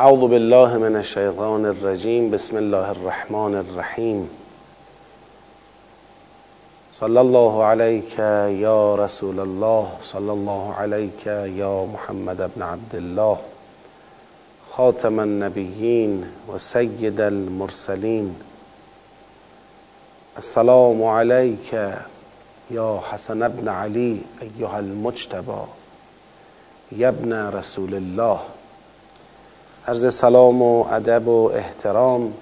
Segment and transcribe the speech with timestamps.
[0.00, 2.30] أعوذ بالله من الشيطان الرجيم.
[2.30, 4.28] بسم الله الرحمن الرحيم.
[6.92, 8.18] صلى الله عليك
[8.64, 9.92] يا رسول الله.
[10.02, 11.26] صلى الله عليك
[11.56, 13.36] يا محمد بن عبد الله.
[14.72, 18.40] خاتم النبيين وسيد المرسلين.
[20.38, 21.72] السلام عليك
[22.70, 25.62] يا حسن بن علي أيها المجتبى.
[26.92, 28.40] يا ابن رسول الله.
[29.90, 32.32] عرض سلام و ادب و احترام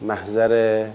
[0.00, 0.86] محضر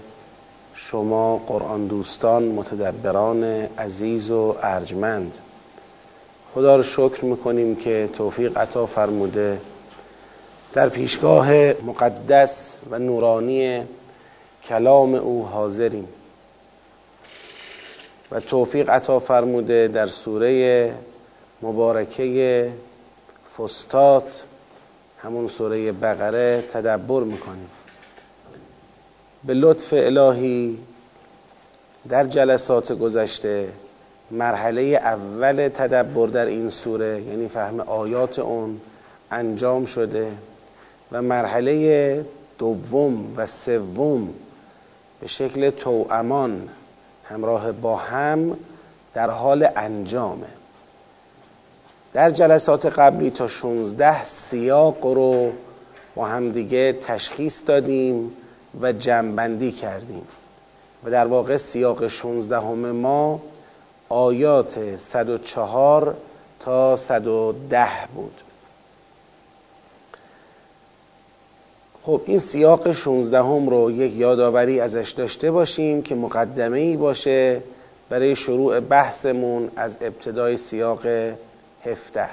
[0.74, 3.44] شما قرآن دوستان متدبران
[3.78, 5.38] عزیز و ارجمند.
[6.54, 9.60] خدا رو شکر می‌کنیم که توفیق عطا فرموده.
[10.72, 13.82] در پیشگاه مقدس و نورانی
[14.68, 16.08] کلام او حاضریم.
[18.30, 20.94] و توفیق عطا فرموده در سوره
[21.62, 22.70] مبارکه
[23.58, 24.44] فستات
[25.22, 27.70] همون سوره بقره تدبر می‌کنیم.
[29.44, 30.78] به لطف الهی
[32.08, 33.68] در جلسات گذشته
[34.30, 38.80] مرحله اول تدبر در این سوره یعنی فهم آیات اون
[39.30, 40.32] انجام شده
[41.12, 42.26] و مرحله
[42.58, 44.34] دوم و سوم
[45.20, 46.68] به شکل توامان
[47.24, 48.56] همراه با هم
[49.14, 50.59] در حال انجامه.
[52.12, 55.52] در جلسات قبلی تا 16 سیاق رو
[56.14, 58.32] با همدیگه تشخیص دادیم
[58.80, 60.26] و جمعبندی کردیم.
[61.04, 63.40] و در واقع سیاق 16 همه ما
[64.08, 66.14] آیات 104
[66.60, 68.40] تا 110 بود.
[72.02, 77.62] خب این سیاق 16 هم رو یک یادآوری ازش داشته باشیم که مقدمه ای باشه
[78.08, 81.06] برای شروع بحثمون از ابتدای سیاق
[81.84, 82.28] 17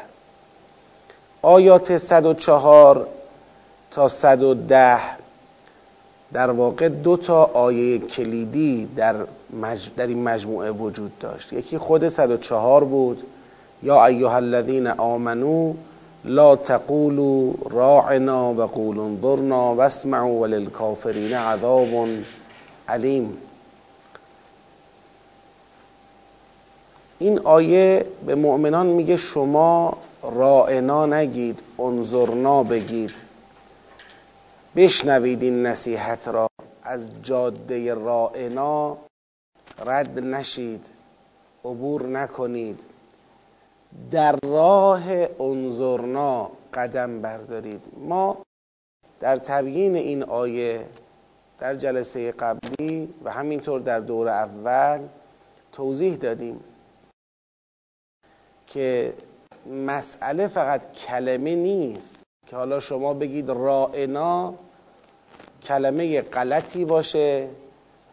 [1.41, 3.07] آیات 104
[3.91, 4.99] تا 110
[6.33, 9.15] در واقع دو تا آیه کلیدی در,
[9.61, 9.89] مج...
[9.97, 11.53] در این مجموعه وجود داشت.
[11.53, 13.23] یکی خود 104 بود.
[13.83, 15.73] یا ایها الذین آمنو
[16.25, 22.07] لا تقولوا راعنا و قولوا انظرنا واسمعوا وللکافرین عذاب
[22.87, 23.37] علیم.
[27.19, 33.11] این آیه به مؤمنان میگه شما رائنا نگید انظرنا بگید.
[34.75, 36.47] بشنوید این نصیحت را.
[36.83, 38.97] از جاده رائنا
[39.85, 40.85] رد نشید
[41.65, 42.83] عبور نکنید.
[44.11, 45.01] در راه
[45.39, 47.81] انظرنا قدم بردارید.
[47.97, 48.37] ما
[49.19, 50.85] در تبیین این آیه
[51.59, 54.99] در جلسه قبلی و همینطور در دور اول
[55.71, 56.59] توضیح دادیم
[58.67, 59.13] که
[59.85, 62.21] مسئله فقط کلمه نیست.
[62.47, 64.53] که حالا شما بگید رائنا
[65.63, 67.47] کلمه غلطی باشه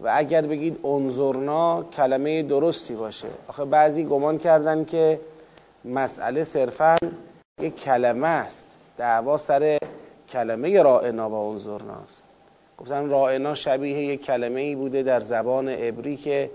[0.01, 3.29] و اگر بگید انظرنا کلمه درستی باشه.
[3.49, 5.21] آخه بعضی گمان کردن که
[5.85, 6.97] مسئله صرفا
[7.61, 8.77] یک کلمه است.
[8.99, 9.79] دعوا سر
[10.29, 12.25] کلمه رائنا و انظرنا است.
[12.79, 16.51] گفتن رائنا شبیه یک کلمه ای بوده در زبان عبری که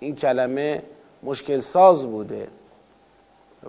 [0.00, 0.82] این کلمه
[1.22, 2.48] مشکل ساز بوده.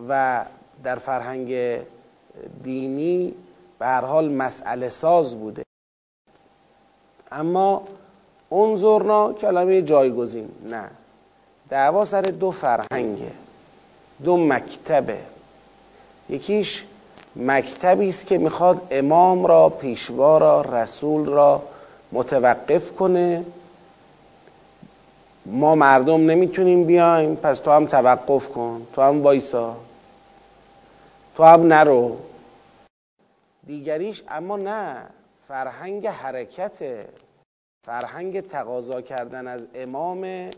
[0.10, 0.46] و
[0.84, 1.80] در فرهنگ
[2.64, 3.34] دینی
[3.80, 5.64] به هر حال مسئله ساز بوده.
[7.32, 7.84] اما
[8.52, 10.50] انظرنا کلمه جایگزین.
[10.66, 10.90] نه.
[11.70, 13.32] دعوا سر دو فرهنگه
[14.24, 15.18] دو مکتبه.
[16.30, 16.86] یکیش
[17.36, 21.64] مکتبی است که می‌خواد امام را پیشوا را رسول را
[22.12, 23.46] متوقف کنه.
[25.46, 27.36] ما مردم نمی‌تونیم بیایم.
[27.36, 28.88] پس تو هم توقف کن.
[28.94, 29.78] تو هم وایسا.
[31.36, 32.18] تو هم نرو.
[33.66, 35.06] دیگریش اما نه.
[35.48, 37.08] فرهنگ حرکته.
[37.86, 40.52] فرهنگ تقاضا کردن از امامه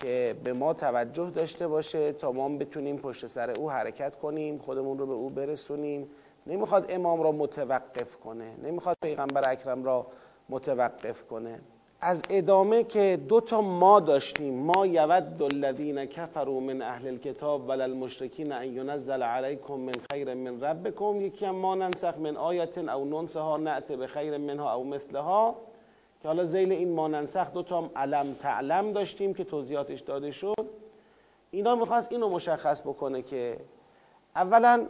[0.00, 4.98] که به ما توجه داشته باشه تا ما بتونیم پشت سر او حرکت کنیم خودمون
[4.98, 6.08] رو به او برسونیم.
[6.46, 8.52] نمی‌خواد امام را متوقف کنه.
[8.62, 10.06] نمی‌خواد پیغمبر اکرم را
[10.48, 11.60] متوقف کنه.
[12.06, 14.54] از ادامه که دو تا ما داشتیم.
[14.54, 20.60] ما یود الذین کفروا من اهل الكتاب ولل المشرکین ان ینزل علیکم من خیر من
[20.60, 21.20] ربکم.
[21.20, 25.54] یکی هم ما ننسخ من آیت او ننسها نعت به خیر منها او مثلها.
[26.22, 30.66] که حالا زیل این ما ننسخ دو تا علم تعلم داشتیم که توضیحاتش داده شد.
[31.50, 33.56] اینا می‌خواست اینو مشخص بکنه که
[34.36, 34.86] اولا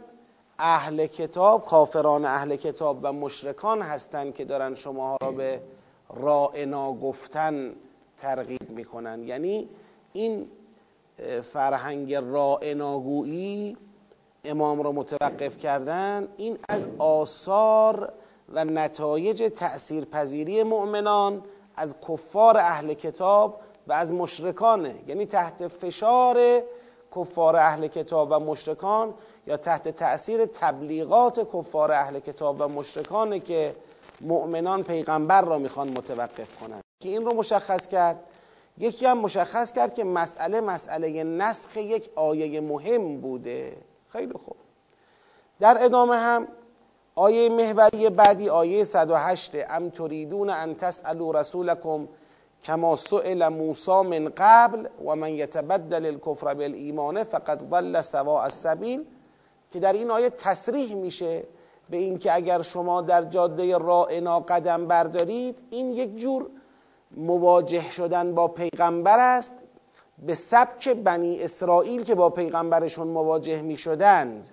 [0.59, 5.61] اهل کتاب کافران اهل کتاب و مشرکان هستند که دارن شما را به
[6.09, 7.75] رائنا گفتن
[8.17, 9.23] ترغیب می‌کنن.
[9.23, 9.69] یعنی
[10.13, 10.47] این
[11.43, 13.77] فرهنگ رائناگویی
[14.43, 18.13] امام را متوقف کردن این از آثار
[18.49, 21.43] و نتایج تأثیرپذیری مؤمنان
[21.75, 24.95] از کفار اهل کتاب و از مشرکانه.
[25.07, 26.63] یعنی تحت فشار
[27.15, 29.13] کفار اهل کتاب و مشرکان
[29.47, 33.75] یا تحت تأثیر تبلیغات کفار اهل کتاب و مشرکانه که
[34.21, 38.19] مؤمنان پیغمبر را می‌خوان متوقف کنند که این رو مشخص کرد.
[38.77, 43.77] یکی هم مشخص کرد که مسئله مسئله نسخ یک آیه مهم بوده.
[44.09, 44.55] خیلی خوب.
[45.59, 46.47] در ادامه هم
[47.15, 52.07] آیه محوری بعدی آیه 108 ام تریدون ان تسالوا رسولکم
[52.63, 59.05] کما سئل موسی من قبل و من یتبدل الکفر بالایمان فقد ضل سواء السبیل.
[59.71, 61.43] که در این آیه تصریح میشه
[61.89, 66.45] به اینکه اگر شما در جاده رائنا قدم بردارید این یک جور
[67.17, 69.53] مواجه شدن با پیغمبر است
[70.25, 74.49] به سبک بنی اسرائیل که با پیغمبرشون مواجه می شدند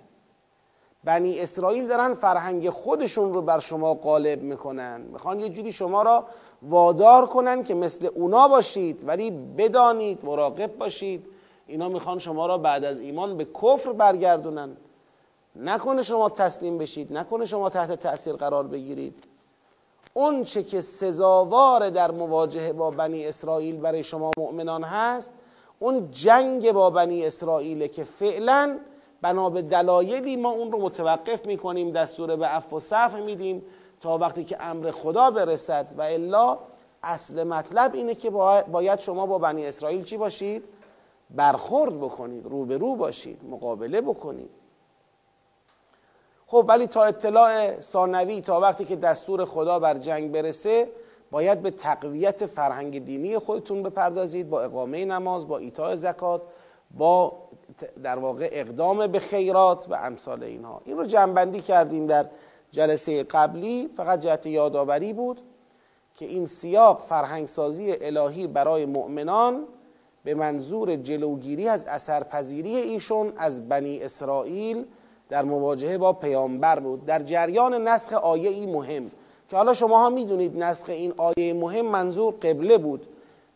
[1.03, 5.01] بنی اسرائیل دارن فرهنگ خودشون رو بر شما غالب می‌کنن.
[5.01, 6.25] می‌خوان یه جوری شما را
[6.61, 11.25] وادار کنن که مثل اونا باشید ولی بدانید مراقب باشید.
[11.67, 14.77] اینا می‌خوان شما را بعد از ایمان به کفر برگردونن.
[15.55, 19.23] نکنه شما تسلیم بشید نکنه شما تحت تأثیر قرار بگیرید.
[20.13, 25.31] اون چه که سزاوار در مواجهه با بنی اسرائیل برای شما مؤمنان هست
[25.79, 28.79] اون جنگ با بنی اسرائیل که فعلا
[29.21, 33.63] بنا به دلایلی ما اون رو متوقف می‌کنیم دستور به عفو و صفح میدیم
[34.01, 35.93] تا وقتی که امر خدا برسد.
[35.97, 36.57] و الا
[37.03, 38.29] اصل مطلب اینه که
[38.71, 40.63] باید شما با بنی اسرائیل چی باشید؟
[41.29, 44.62] برخورد بکنید روبرو باشید مقابله بکنید.
[46.53, 50.87] خب ولی تا اطلاع ثانوی تا وقتی که دستور خدا بر جنگ برسه
[51.31, 56.41] باید به تقویت فرهنگ دینی خودتون بپردازید با اقامه نماز با ایتاء زکات
[56.91, 57.33] با
[58.03, 60.81] در واقع اقدام به خیرات و امثال اینها.
[60.85, 62.25] این رو جنبندی کردیم در
[62.71, 63.89] جلسه قبلی.
[63.97, 65.41] فقط جهت یادآوری بود
[66.15, 69.67] که این سیاق فرهنگسازی الهی برای مؤمنان
[70.23, 74.85] به منظور جلوگیری از اثرپذیری ایشون از بنی اسرائیل
[75.33, 77.05] در مواجهه با پیامبر بود.
[77.05, 79.11] در جریان نسخ آیه ای مهم.
[79.49, 83.07] که حالا شما ها می‌دونید نسخ این آیه مهم منظور قبله بود.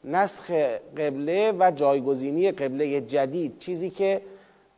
[0.04, 0.52] نسخ
[0.98, 3.60] قبله و جایگزینی قبله جدید.
[3.60, 4.22] چیزی که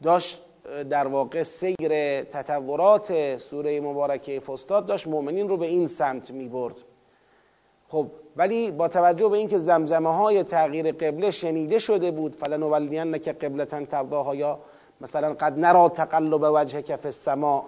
[0.03, 0.41] داشت
[0.89, 6.75] در واقع سیر تطورات سوره مبارکه فستاد داشت مؤمنین رو به این سمت می برد
[7.89, 8.07] خب
[8.37, 13.85] ولی با توجه به اینکه زمزمه های تغییر قبله شنیده شده بود فلنولین که قبلتن
[13.85, 14.59] ترداها یا
[15.01, 17.63] مثلا قد نرا تقلب وجه کف السماء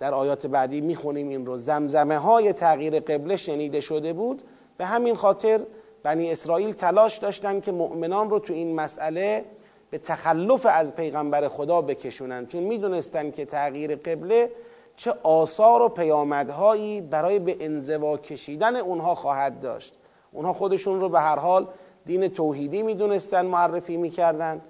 [0.00, 1.56] در آیات بعدی می‌خونیم این رو.
[1.56, 4.42] زمزمه های تغییر قبله شنیده شده بود.
[4.76, 5.60] به همین خاطر
[6.02, 9.44] بنی اسرائیل تلاش داشتن که مؤمنان رو تو این مسئله
[9.90, 12.46] به تخلف از پیغمبر خدا بکشونن.
[12.46, 14.50] چون می‌دونستن که تغییر قبله
[14.96, 19.94] چه آثار و پیامدهایی برای به انزوا کشیدن اونها خواهد داشت.
[20.32, 21.66] اونها خودشون رو به هر حال
[22.06, 24.60] دین توحیدی می‌دونستن معرفی می‌کردن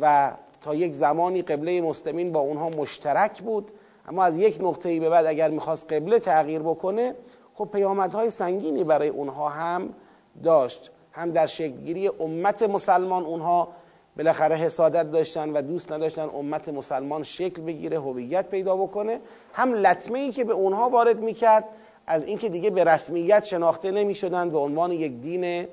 [0.00, 3.70] و تا یک زمانی قبله مسلمین با اونها مشترک بود
[4.08, 7.14] اما از یک نقطه‌ای به بعد اگر می‌خواست قبله تغییر بکنه
[7.54, 9.94] خب پیامدهای سنگینی برای اونها هم
[10.42, 10.90] داشت.
[11.12, 13.68] هم در شکلگیری امت مسلمان اونها
[14.16, 19.20] بالاخره حسادت داشتن و دوست نداشتن امت مسلمان شکل بگیره هویت پیدا بکنه.
[19.52, 21.64] هم لطمه ای که به اونها وارد می‌کرد
[22.06, 25.66] از اینکه دیگه به رسمیت شناخته نمی‌شدند به عنوان یک دین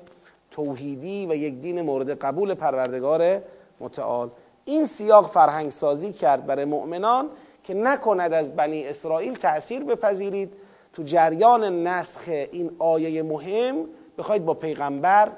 [0.50, 3.42] توحیدی و یک دین مورد قبول پروردگار
[3.80, 4.30] متعال.
[4.64, 7.30] این سیاق فرهنگ سازی کرد برای مؤمنان
[7.64, 10.52] که نکند از بنی اسرائیل تأثیر بپذیرید.
[10.92, 13.86] تو جریان نسخ این آیه مهم
[14.18, 15.28] بخواید با پیغمبر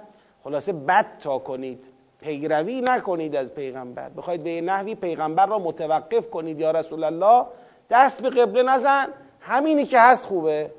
[0.44, 1.84] خلاصه بد تا کنید
[2.20, 4.08] پیروی نکنید از پیغمبر.
[4.08, 6.60] بخواید به نحوی پیغمبر را متوقف کنید.
[6.60, 7.46] یا رسول الله
[7.90, 9.06] دست به قبله نزن.
[9.40, 10.70] همینی که هست خوبه.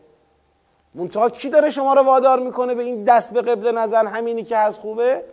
[0.95, 4.57] منتها کی داره شما رو وادار می‌کنه به این دست به قبله نزن؟ همینی که
[4.57, 5.23] هست خوبه.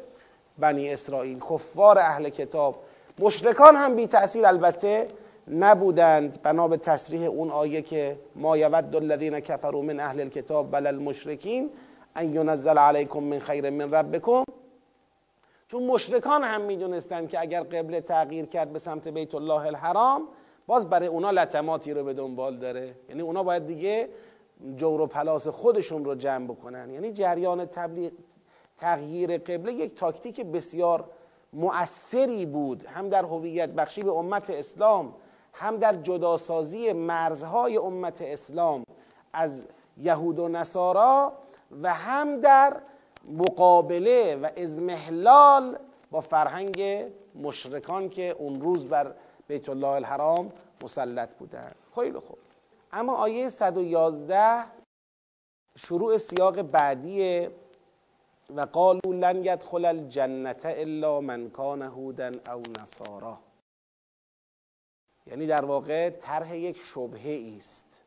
[0.59, 2.75] بنی اسرائیل کفار اهل کتاب
[3.19, 5.09] مشرکان هم بی تأثیر البته
[5.49, 10.87] نبودند بنا به تصریح اون آیه که ما یود الذین کفروا من اهل الكتاب بل
[10.87, 11.71] المشرکین
[12.17, 14.45] ان ینزل علیکم من خیر من ربکم.
[15.69, 20.29] چون مشرکان هم می‌دونستند که اگر قبله تغییر کرد به سمت بیت الله الحرام
[20.67, 22.95] باز برای اونا لطماتی رو به دنبال داره.
[23.09, 24.09] یعنی اونا باید دیگه
[24.77, 26.91] جور و پلاس خودشون رو جمع بکنن.
[26.91, 28.13] یعنی جریان تبلیغ
[28.79, 31.05] تغییر قبله یک تاکتیک بسیار
[31.55, 35.15] مؤثری بود هم در هویت بخشی به امت اسلام
[35.53, 38.85] هم در جداسازی مرزهای امت اسلام
[39.33, 41.33] از یهود و نصارا
[41.83, 42.81] و هم در
[43.25, 45.79] مقابله و ازمهلال
[46.11, 49.15] با فرهنگ مشرکان که اون روز بر
[49.49, 50.53] بیت الله الحرام
[50.85, 51.75] مسلط بودند.
[51.95, 52.39] خیلی خوب.
[52.93, 54.65] اما آیه 111
[55.79, 57.51] شروع سیاق بعدیه
[58.51, 63.39] و قالوا لن يدخل الجنه الا من کان هودا او نصارا.
[65.27, 68.03] یعنی در واقع طرح یک شبهه است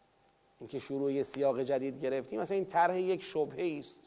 [0.59, 3.99] اینکه شروع یه سیاق جدید گرفتیم مثلا این طرح یک شبهه است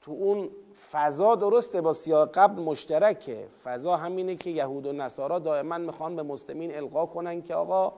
[0.00, 0.50] تو اون
[0.90, 3.48] فضا درسته با سیاق قبل مشترکه.
[3.64, 7.92] فضا همینه که یهود و نصارا دائما می‌خوان به مسلمین القا کنن که آقا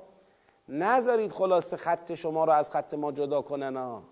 [0.68, 4.02] نذارید خلاصه خط شما رو از خط ما جدا کنن ها.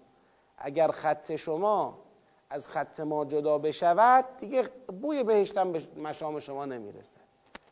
[0.58, 1.98] اگر خط شما
[2.50, 4.62] از خط ما جدا بشود دیگه
[5.02, 7.20] بوی بهشتم به مشام شما نمی‌رسه.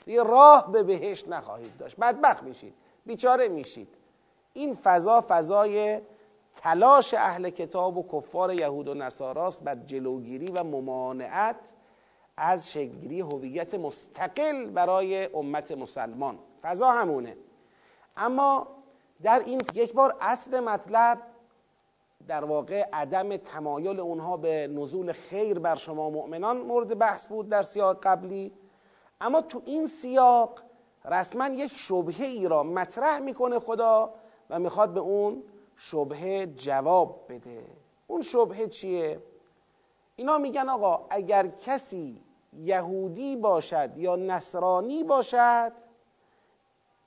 [0.05, 1.97] دیگه راه به بهشت نخواهید داشت.
[1.97, 2.75] بدبخت میشید
[3.07, 3.89] بیچاره میشید.
[4.53, 6.01] این فضا فضای
[6.55, 11.73] تلاش اهل کتاب و کفار یهود و نصاراست بر جلوگیری و ممانعت
[12.37, 16.39] از شکلگیری هویت مستقل برای امت مسلمان.
[16.63, 17.37] فضا همونه.
[18.17, 18.69] اما
[19.23, 21.23] در این یک بار اصل مطلب
[22.29, 27.63] در واقع عدم تمایل اونها به نزول خیر بر شما مؤمنان مورد بحث بود در
[27.63, 28.53] سیاق قبلی.
[29.21, 30.61] اما تو این سیاق
[31.05, 34.15] رسما یک شبهه ای را مطرح می‌کنه خدا
[34.51, 35.43] و می‌خواد به اون
[35.77, 37.65] شبهه جواب بده.
[38.07, 39.23] اون شبهه چیه؟
[40.17, 42.21] اینا میگن آقا اگر کسی
[42.53, 45.73] یهودی باشد یا نصرانی باشد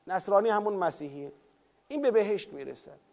[0.08, 1.32] نصرانی همون مسیحیه
[1.88, 3.07] این به بهشت می‌رسد.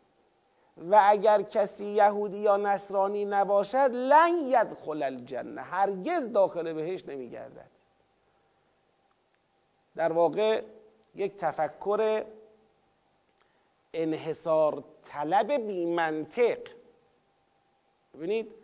[0.76, 5.62] و اگر کسی یهودی یا نصرانی نباشد لن یدخل الجنه.
[5.62, 7.70] هرگز داخل بهشت نمیگردد.
[9.96, 10.62] در واقع
[11.14, 12.24] یک تفکر
[13.92, 16.58] انحصار طلب بی منطق
[18.14, 18.54] ببینید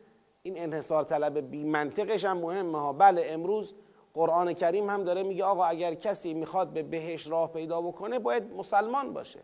[0.42, 2.92] این انحصار طلب بی منطقش هم مهمه ها.
[2.92, 3.74] بله امروز
[4.14, 8.52] قرآن کریم هم داره میگه آقا اگر کسی می‌خواد به بهش راه پیدا بکنه باید
[8.52, 9.40] مسلمان باشه.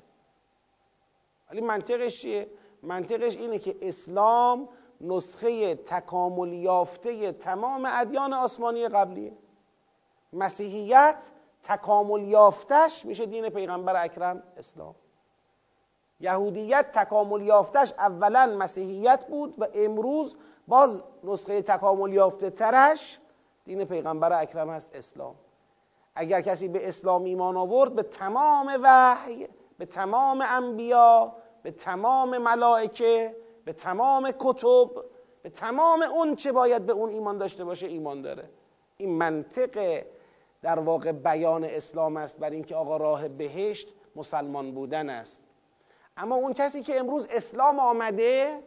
[1.50, 2.48] ولی منطقش چیه؟
[2.82, 4.68] منطقش اینه که اسلام
[5.00, 9.32] نسخه تکامل یافته تمام ادیان آسمانی قبلیه.
[10.32, 11.30] مسیحیت
[11.62, 14.94] تکامل یافتش میشه دین پیغمبر اکرم اسلام.
[16.20, 20.36] یهودیت تکامل یافتش اولا مسیحیت بود و امروز
[20.68, 23.18] باز نسخه تکامل یافته ترش
[23.64, 25.34] دین پیغمبر اکرم هست اسلام.
[26.14, 31.32] اگر کسی به اسلام ایمان آورد به تمام وحی به تمام انبیا
[31.66, 34.90] به تمام ملائکه به تمام کتب
[35.42, 38.50] به تمام اون چه باید به اون ایمان داشته باشه ایمان داره.
[38.96, 40.04] این منطق
[40.62, 45.42] در واقع بیان اسلام است بر اینکه آقا راه بهشت مسلمان بودن است.
[46.16, 48.58] اما اون کسی که امروز اسلام آمده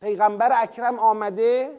[0.00, 1.70] پیغمبر اکرم آمده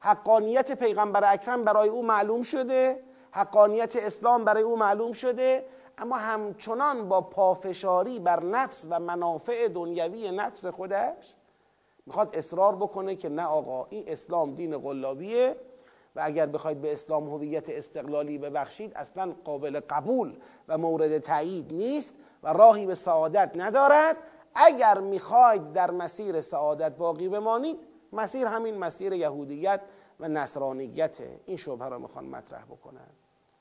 [0.00, 5.64] حقانیت پیغمبر اکرم برای او معلوم شده حقانیت اسلام برای او معلوم شده
[5.98, 11.34] اما همچنان با پافشاری بر نفس و منافع دنیوی نفس خودش
[12.06, 15.56] می‌خواد اصرار بکنه که نه آقا این اسلام دین قلابیه
[16.16, 20.36] و اگر بخواید به اسلام هویت استقلالی ببخشید اصلا قابل قبول
[20.68, 24.16] و مورد تایید نیست و راهی به سعادت ندارد.
[24.54, 27.78] اگر می‌خواید در مسیر سعادت باقی بمانید
[28.12, 29.80] مسیر همین مسیر یهودیت
[30.20, 31.18] و نصرانیت.
[31.46, 33.08] این شبه را می‌خوان مطرح بکنن.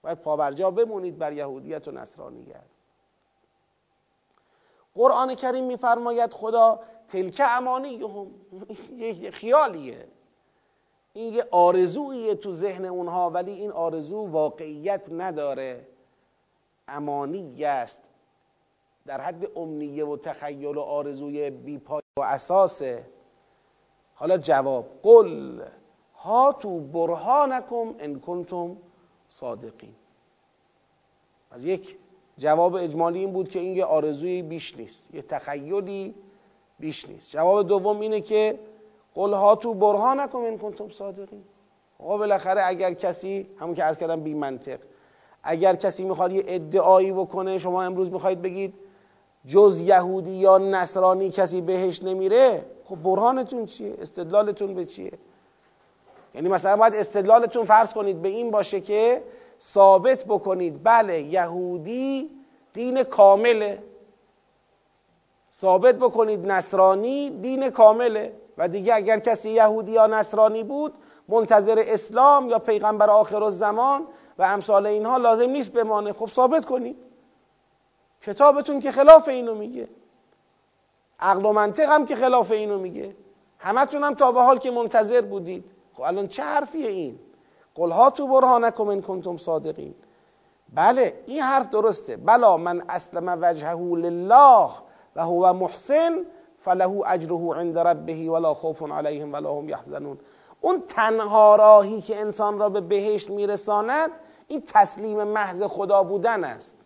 [0.01, 2.63] باید پابرجا بمونید بر یهودیت و نصرانیت.
[4.96, 8.27] قرآن کریم میفرماید خدا تلک امانیهم
[8.98, 10.08] یه خیالیه.
[11.13, 15.88] این یه آرزویه تو ذهن اونها ولی این آرزو واقعیت نداره.
[16.88, 18.01] امانی است
[19.05, 23.05] در حد امنیه و تخیل و آرزوی بیپای و اساسه.
[24.13, 25.62] حالا جواب قل
[26.15, 28.77] هاتو برهانکم ان کنتم
[29.31, 29.95] صادقین.
[31.51, 31.97] از یک
[32.38, 36.15] جواب اجمالی این بود که این یه آرزوی بیش نیست یه تخیلی
[36.79, 37.31] بیش نیست.
[37.31, 38.59] جواب دوم اینه که
[39.15, 41.43] قل هاتو برهانکم ان کنتم صادقین.
[42.00, 44.79] آقا بالاخره اگر کسی همون که عرض کردم بی منطق
[45.43, 48.73] اگر کسی می‌خواد یه ادعایی بکنه شما امروز می‌خواید بگید
[49.47, 55.11] جز یهودی یا نصرانی کسی بهش نمیره خب برهانتون چیه؟ استدلالتون به چیه؟
[56.35, 59.23] یعنی مثلا باید استدلالتون فرض کنید به این باشه که
[59.61, 62.29] ثابت بکنید بله یهودی
[62.73, 63.83] دین کامله.
[65.55, 68.33] ثابت بکنید نصرانی دین کامله.
[68.57, 70.93] و دیگه اگر کسی یهودی یا نصرانی بود
[71.27, 74.07] منتظر اسلام یا پیغمبر آخر الزمان
[74.38, 76.13] و امثال اینها لازم نیست بمانه.
[76.13, 76.97] خب ثابت کنید.
[78.21, 79.88] کتابتون که خلاف اینو میگه.
[81.19, 83.15] عقل و منطق هم که خلاف اینو میگه.
[83.59, 85.63] همتون هم تا به حال که منتظر بودید.
[85.93, 87.19] خب الان چه حرفیه این؟
[87.75, 89.95] قل تو برهانکم ان کنتم صادقین.
[90.74, 92.17] بله این حرف درسته.
[92.17, 94.69] بلا من اسلم وجهه لله
[95.15, 96.25] و هو محسن
[96.60, 100.17] فله اجره عند ربه ولا خوف علیهم ولا هم یحزنون.
[100.62, 104.10] اون تنها راهی که انسان را به بهشت میرساند
[104.48, 106.77] این تسلیم محض خدا بودن است.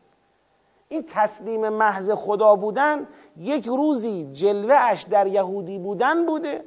[0.89, 3.07] این تسلیم محض خدا بودن
[3.38, 6.65] یک روزی جلوه در یهودی بودن بوده.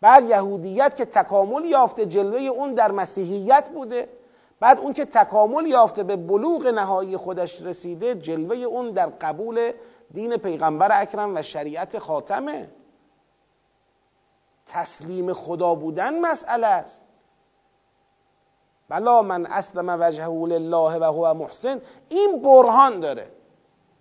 [0.00, 4.08] بعد یهودیت که تکامل یافته جلوه اون در مسیحیت بوده
[4.60, 9.72] بعد اون که تکامل یافته به بلوغ نهایی خودش رسیده جلوه اون در قبول
[10.10, 12.70] دین پیغمبر اکرم و شریعت خاتمه.
[14.66, 17.02] تسلیم خدا بودن مسئله است.
[18.88, 21.80] بلا من اسلم وجهه لله و هو محسن.
[22.08, 23.30] این برهان داره.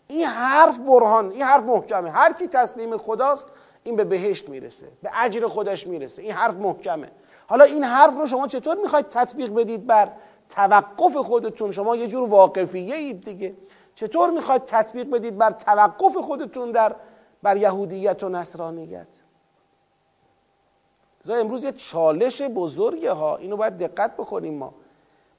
[0.07, 2.11] این حرف برهان این حرف محکمه.
[2.11, 3.45] هر کی تسلیم خداست
[3.83, 7.11] این به بهشت می‌رسه به اجر خودش می‌رسه این حرف محکمه.
[7.47, 10.11] حالا این حرف رو شما چطور می‌خواید تطبیق بدید بر
[10.49, 13.55] توقف خودتون؟ شما یه جور واقفیه اید دیگه.
[13.95, 16.95] چطور می‌خواید تطبیق بدید بر توقف خودتون در
[17.43, 19.07] بر یهودیت و نصرانیت؟
[21.29, 24.73] امروز یه چالش بزرگه ها اینو باید دقت بکنیم ما.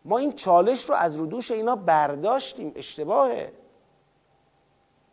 [0.05, 3.53] ما این چالش رو از رودوش اینا برداشتیم اشتباهه.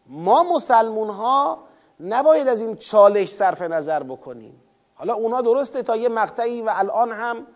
[0.06, 1.67] ما مسلمون ها
[2.00, 4.62] نباید از این چالش صرف نظر بکنیم.
[4.96, 7.48] حالا اونا درسته تا یه مقطعی و الان هم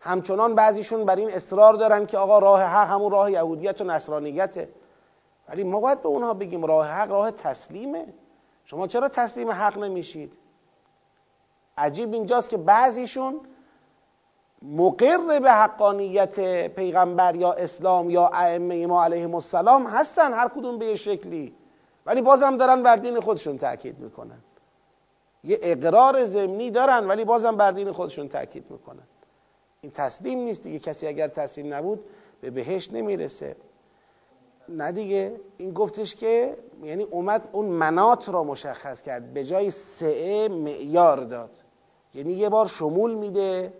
[0.00, 4.68] همچنان بعضیشون بر این اصرار دارن که آقا راه حق همون راه یهودیت و نصرانیته
[5.48, 8.06] ولی ما باید به اونها بگیم راه حق راه تسلیمه.
[8.64, 10.32] شما چرا تسلیم حق نمیشید؟
[11.78, 13.40] عجیب اینجاست که بعضیشون
[14.62, 20.94] مقر به حقانیت پیغمبر یا اسلام یا ائمه ما علیهم السلام هستن هر کدوم به
[20.94, 21.54] شکلی.
[22.08, 24.38] ولی بازم دارن بر دین خودشون تاکید می‌کنن.
[25.44, 29.02] یه اقرار ضمنی دارن ولی بازم بر دین خودشون تاکید می‌کنن.
[29.80, 32.04] این تسلیم نیست دیگه کسی اگر تسلیم نبود
[32.40, 33.56] به بهش نمی‌رسه.
[34.68, 40.48] نه دیگه این گفتش که یعنی اومد اون منات را مشخص کرد به جای سعه
[40.48, 41.50] معیار داد.
[42.14, 43.72] یعنی یه بار شمول میده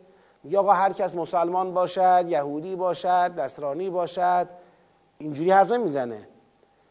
[0.42, 4.48] میگه آقا هر کس مسلمان باشد یهودی باشد نصرانی باشد
[5.18, 6.28] اینجوری حرف نمی‌زنه.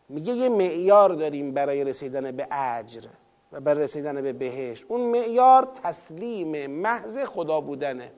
[0.10, 3.06] میگه یه معیار داریم برای رسیدن به اجر
[3.52, 4.86] و برای رسیدن به بهشت.
[4.88, 8.12] اون معیار تسلیم محض خدا بودنه.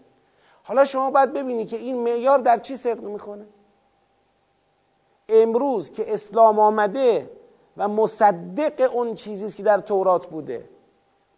[0.64, 3.46] حالا شما باید ببینی که این معیار در چی صدق می‌کنه؟
[5.30, 7.32] امروز که اسلام آمده
[7.78, 10.70] و مصدق اون چیزی که در تورات بوده.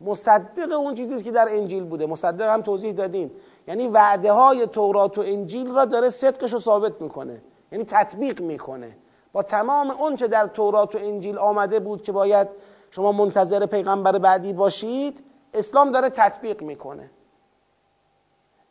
[0.02, 2.06] مصدق اون چیزی که در انجیل بوده.
[2.06, 3.32] مصدق هم توضیح دادیم
[3.68, 7.42] یعنی وعده های تورات و انجیل را داره صدقش رو ثابت می‌کنه.
[7.72, 8.98] یعنی تطبیق می‌کنه.
[9.34, 12.48] با تمام اون چه در تورات و انجیل آمده بود که باید
[12.92, 17.10] شما منتظر پیغمبر بعدی باشید اسلام داره تطبیق می‌کنه.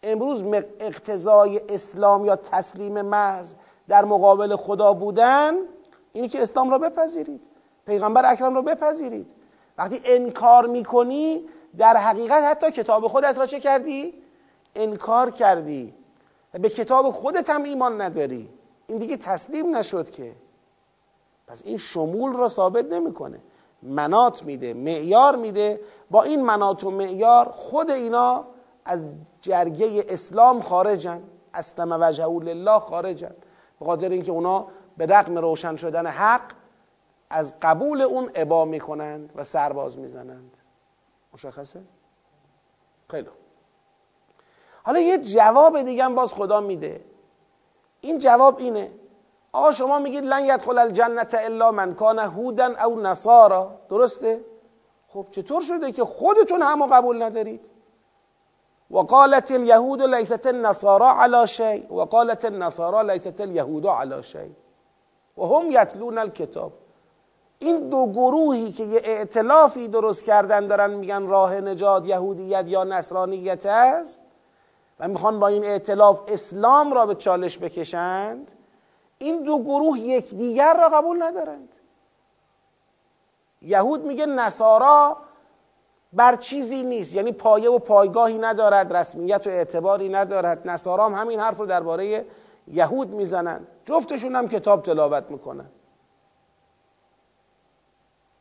[0.02, 0.44] امروز
[0.80, 3.54] اقتضای اسلام یا تسلیم محض
[3.88, 5.54] در مقابل خدا بودن
[6.12, 7.42] اینی که اسلام را بپذیرید.
[7.86, 9.30] پیغمبر اکرم را بپذیرید.
[9.78, 11.44] وقتی انکار می‌کنی
[11.78, 14.14] در حقیقت حتی کتاب خودت را چه کردی؟
[14.74, 15.94] انکار کردی.
[16.52, 18.48] به کتاب خودت هم ایمان نداری.
[18.86, 20.32] این دیگه تسلیم نشد که.
[21.50, 23.40] پس این شمول را ثابت نمی‌کنه.
[23.82, 25.80] منات میده معیار میده.
[26.10, 28.44] با این منات و معیار خود اینا
[28.84, 29.08] از
[29.40, 31.22] جرگه اسلام خارجن.
[31.54, 33.34] اسلم وجهه لله خارجن.
[33.78, 36.52] به خاطر اینکه اونا به رغم روشن شدن حق
[37.30, 40.56] از قبول اون ابا می‌کنند و سرباز می‌زنند.
[41.34, 41.80] مشخصه؟
[43.08, 43.28] خیلی.
[44.82, 47.04] حالا یه جواب دیگه هم باز خدا میده.
[48.00, 48.90] این جواب اینه.
[49.52, 53.70] آقا شما میگید لن یدخل الجنت الا من کان هودن او نصارا.
[53.88, 54.40] درسته؟
[55.08, 57.70] خب چطور شده که خودتون همو قبول ندارید؟
[58.90, 61.92] و قالت اليهود لیست النصارا على شيء.
[61.92, 64.50] و قالت النصارا لیست اليهود على شيء.
[65.36, 66.72] و هم یتلون الکتاب
[67.58, 73.66] این دو گروهی که یه اعتلافی درست کردن دارن میگن راه نجات یهودیت یا نصرانیت
[73.66, 74.22] است
[75.00, 78.52] و می‌خوان با این اعتلاف اسلام را به چالش بکشند.
[79.22, 81.76] این دو گروه یکدیگر را قبول ندارند.
[83.62, 85.16] یهود میگه نصارا
[86.12, 90.68] بر چیزی نیست یعنی پایه و پایگاهی ندارد رسمیت و اعتباری ندارد.
[90.68, 92.26] نصارا هم همین حرف رو درباره
[92.68, 95.70] یهود می‌زنند جفتشون هم کتاب تلاوت می‌کنن.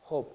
[0.04, 0.26] خب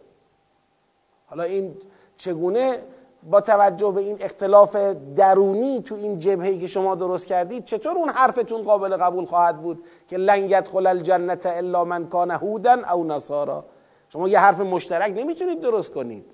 [1.27, 1.77] حالا این
[2.17, 2.83] چگونه
[3.29, 4.75] با توجه به این اختلاف
[5.15, 9.83] درونی تو این جبهه‌ای که شما درست کردید چطور اون حرفتون قابل قبول خواهد بود
[10.07, 13.65] که لن یدخل الجنت الا من کان هودا او نصارا؟
[14.09, 16.25] شما یه حرف مشترک نمی‌تونید درست کنید.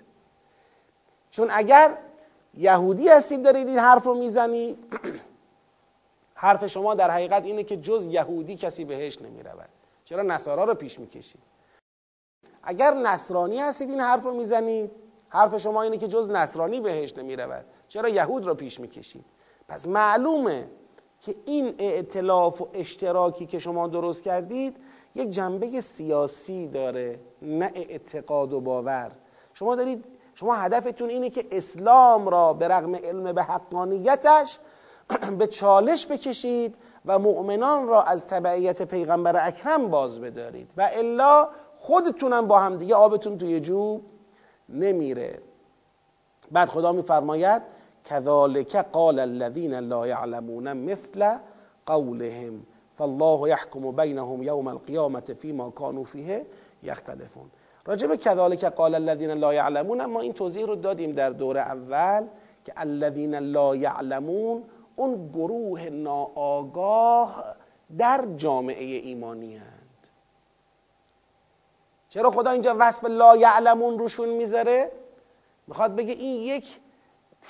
[1.30, 1.98] چون اگر
[2.54, 4.78] یهودی هستید دارید این حرف رو می‌زنید
[6.34, 9.70] حرف شما در حقیقت اینه که جز یهودی کسی بهش نمی‌رود.
[10.06, 11.42] چرا نصارا رو پیش می‌کشید؟
[12.64, 14.92] اگر نصرانی هستید این حرف رو می‌زنید.
[15.32, 17.66] حرف شما اینه که جز نصرانی بهش نمی‌رود.
[17.88, 19.26] چرا یهود رو پیش می‌کشید؟
[19.68, 20.68] پس معلومه
[21.20, 24.78] که این اعتلاف و اشتراکی که شما درست کردید
[25.16, 29.12] یک جنبه سیاسی داره نه اعتقاد و باور.
[29.54, 34.60] شما دارید شما هدفتون اینه که اسلام را به رغم علم به حقانیتش
[35.40, 40.74] به چالش بکشید و مؤمنان را از تبعیت پیغمبر اکرم باز بدارید.
[40.78, 44.11] و الا خودتونم با هم دیگه آبتون توی جوب.
[44.74, 45.40] نمیره.
[46.52, 47.62] بعد خدا میفرماید
[48.06, 51.38] كذلك قال الذين لا يعلمون مثل
[51.86, 52.64] قولهم
[52.98, 56.44] فالله يحكم بينهم يوم القيامة فيما كانوا فيه
[56.84, 57.50] يختلفون
[57.88, 62.28] راجب كذلك قال الذين لا يعلمون ما این توضیح رو دادیم در دور اول
[62.66, 64.64] که الذين لا يعلمون
[64.96, 67.56] اون گروه ناآگاه
[67.98, 69.81] در جامعه ایمانی هست
[72.14, 74.92] چرا خدا اینجا وصف لا یعلمون روشون می‌ذاره؟
[75.68, 76.80] می‌خواد بگه این یک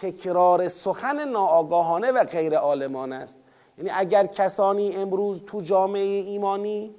[0.02, 3.38] تکرار سخن ناآگاهانه و غیر عالمان است.
[3.78, 6.96] یعنی اگر کسانی امروز تو جامعه ایمانی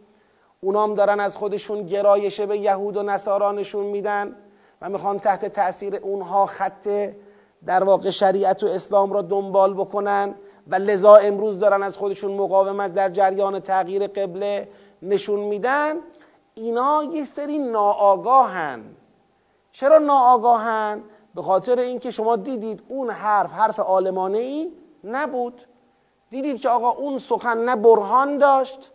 [0.60, 4.36] اونام دارن از خودشون گرایش به یهود و نصارا نشون میدن
[4.80, 6.88] و می‌خوان تحت تاثیر اونها خط
[7.66, 10.34] در واقع شریعت و اسلام را دنبال بکنن
[10.66, 14.68] و لذا امروز دارن از خودشون مقاومت در جریان تغییر قبله
[15.02, 15.96] نشون میدن
[16.54, 18.84] اینا یه سری ناآگاهن.
[19.72, 21.02] چرا ناآگاهن؟
[21.34, 24.72] به خاطر اینکه شما دیدید اون حرف حرف آلمانه ای
[25.04, 25.66] نبود.
[26.30, 28.92] دیدید که آقا اون سخن نه برهان داشت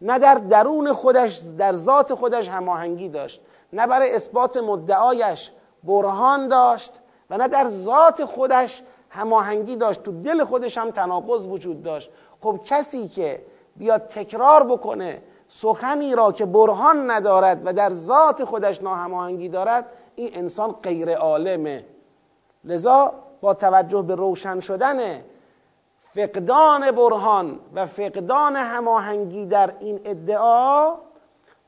[0.00, 3.40] نه در درون خودش در ذات خودش هماهنگی داشت
[3.72, 5.52] نه برای اثبات مدعایش
[5.84, 6.92] برهان داشت
[7.30, 10.02] و نه در ذات خودش هماهنگی داشت.
[10.02, 12.10] تو دل خودش هم تناقض وجود داشت.
[12.40, 13.44] خب کسی که
[13.76, 15.22] بیاد تکرار بکنه
[15.54, 19.86] سخنی را که برهان ندارد و در ذات خودش ناهماهنگی دارد
[20.16, 21.84] این انسان غیر عالمه.
[22.64, 24.98] لذا با توجه به روشن شدن
[26.14, 30.94] فقدان برهان و فقدان هماهنگی در این ادعا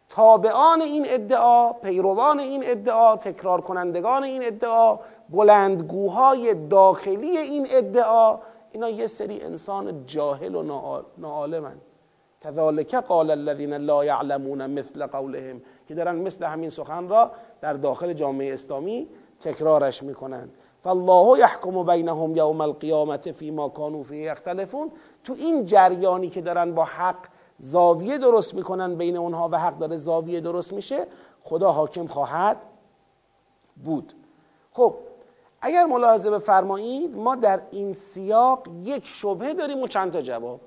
[0.09, 4.99] تابعان این ادعا پیروان این ادعا تکرار کنندگان این ادعا
[5.31, 8.39] بلندگوهای داخلی این ادعا
[8.73, 10.63] اینا یه سری انسان جاهل و
[11.19, 11.81] ناعالمن.
[12.45, 17.31] کذالک قال الذین لا یعلمون مثل قولهم که دارن مثل همین سخن را
[17.61, 19.09] در داخل جامعه اسلامی
[19.41, 20.53] تکرارش می‌کنند.
[20.83, 24.93] فالله یحکم بینهم یوم القیامت فیما کانوا فیه یختلفون.
[25.25, 27.17] تو این جریانی که دارن با حق
[27.59, 31.07] زاویه درست می‌کنن بین اونها و حق داره زاویه درست میشه
[31.43, 32.57] خدا حاکم خواهد
[33.85, 34.13] بود.
[34.73, 34.95] خب
[35.61, 40.61] اگر ملاحظه بفرمایید ما در این سیاق یک شبهه داریم و چند تا جواب.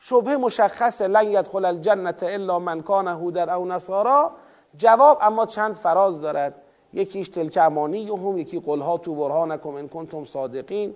[0.00, 4.30] شبهه مشخصه لن یدخل الجنت الا من کان هودر او نصارا.
[4.78, 6.54] جواب اما چند فراز دارد.
[6.92, 10.94] یکیش تلک امانی هم یکی قلها تو برهانکم ان کنتم صادقین.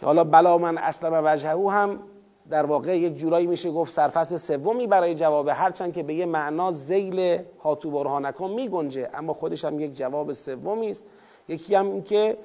[0.00, 2.00] که حالا بلا من اسلم وجهه هم
[2.50, 5.48] در واقع یک جورایی میشه گفت سرفصل سومی برای جواب.
[5.48, 10.90] هرچند که به یه معنا زیل هاتو برهانکم میگنجه اما خودش هم یک جواب سومی
[10.90, 11.06] است.
[11.48, 12.38] یکی هم این که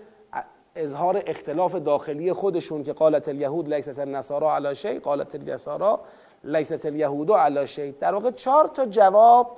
[0.77, 5.99] اظهار اختلاف داخلی خودشون که قالت الیهود لیست النصارا علی شیء قالت النصارا
[6.43, 7.93] لیست الیهود علی شیء.
[7.99, 9.57] در واقع چهار تا جواب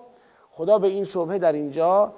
[0.52, 2.14] خدا به این شبهه در اینجا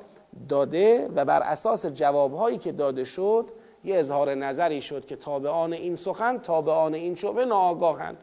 [0.50, 3.46] داده و بر اساس جوابهایی که داده شد
[3.84, 8.18] یه اظهار نظری شد که تابعان این سخن تابعان این شبه ناآگاهن.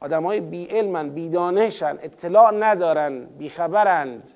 [0.00, 4.30] آدم های بی علمن بی دانشن اطلاع ندارن بی خبرند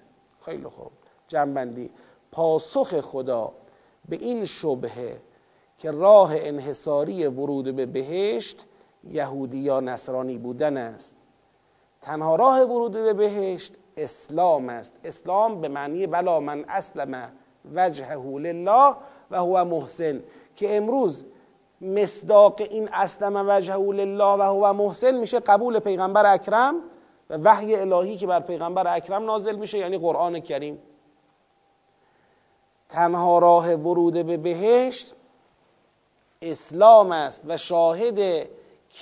[0.45, 0.91] خیلی خوب.
[1.29, 1.91] جنبندی.
[2.33, 3.53] پاسخ خدا
[4.09, 5.21] به این شبهه
[5.85, 8.67] که راه انحصاری ورود به بهشت
[9.11, 11.17] یهودی یا نصرانی بودن است.
[12.03, 14.93] تنها راه ورود به بهشت اسلام است.
[15.05, 17.33] اسلام به معنی بلا من اسلم
[17.75, 18.95] وجهه لله
[19.31, 20.23] و هو محسن
[20.57, 21.25] که امروز
[21.81, 26.75] مصداق این اسلم وجهه لله و هو محسن میشه قبول پیغمبر اکرم
[27.31, 30.79] و وحی الهی که بر پیغمبر اکرم نازل میشه یعنی قرآن کریم.
[32.89, 35.15] تنها راه ورود به بهشت
[36.43, 38.49] اسلام است و شاهد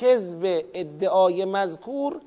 [0.00, 2.20] کذب ادعای مذکور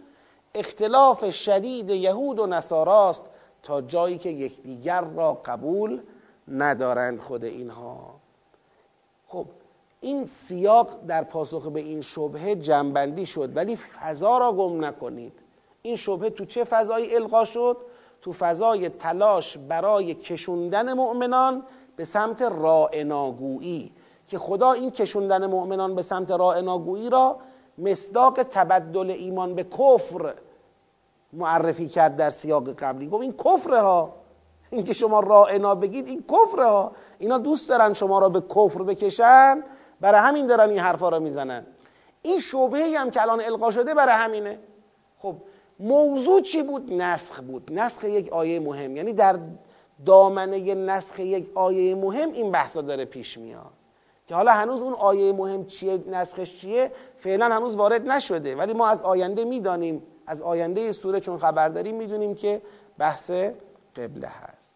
[0.56, 3.24] اختلاف شدید یهود و نصاراست
[3.64, 6.02] تا جایی که یکدیگر را قبول
[6.48, 8.16] ندارند خود اینها.
[9.28, 9.46] خب
[10.02, 15.34] این سیاق در پاسخ به این شبهه جنبندی شد ولی فضا را گم نکنید.
[15.82, 17.78] این شبهه تو چه فضایی القا شد؟
[18.22, 21.64] تو فضای تلاش برای کشوندن مؤمنان
[21.96, 23.92] به سمت رائناگویی
[24.28, 27.38] که خدا این کشوندن مؤمنان به سمت رائناگویی را
[27.78, 30.34] مصداق تبدل ایمان به کفر
[31.34, 33.08] معرفی کرد در سیاق قبلی.
[33.08, 34.14] گفت این کفره ها.
[34.70, 36.92] اینکه شما رائنا بگید این کفره ها.
[37.20, 39.64] اینا دوست دارن شما را به کفر بکشن.
[40.02, 41.66] برای همین دارن این حرفا را می‌زنن.
[42.22, 44.60] این شبهه هم که الان القا شده برای همینه.
[45.20, 45.36] خب
[45.80, 47.72] موضوع چی بود؟ نسخ بود.
[47.74, 48.98] نسخ یک آیه مهم.
[48.98, 49.40] یعنی در
[50.06, 53.85] دامنه نسخ یک آیه مهم این بحثا داره پیش میاد.
[54.28, 58.56] که حالا هنوز اون آیه مهم چیه نسخش چیه فعلا هنوز وارد نشده.
[58.56, 62.62] ولی ما از آینده می‌دانیم از آینده سوره چون خبر داریم می‌دونیم که
[62.98, 63.32] بحث
[63.96, 64.76] قبله هست.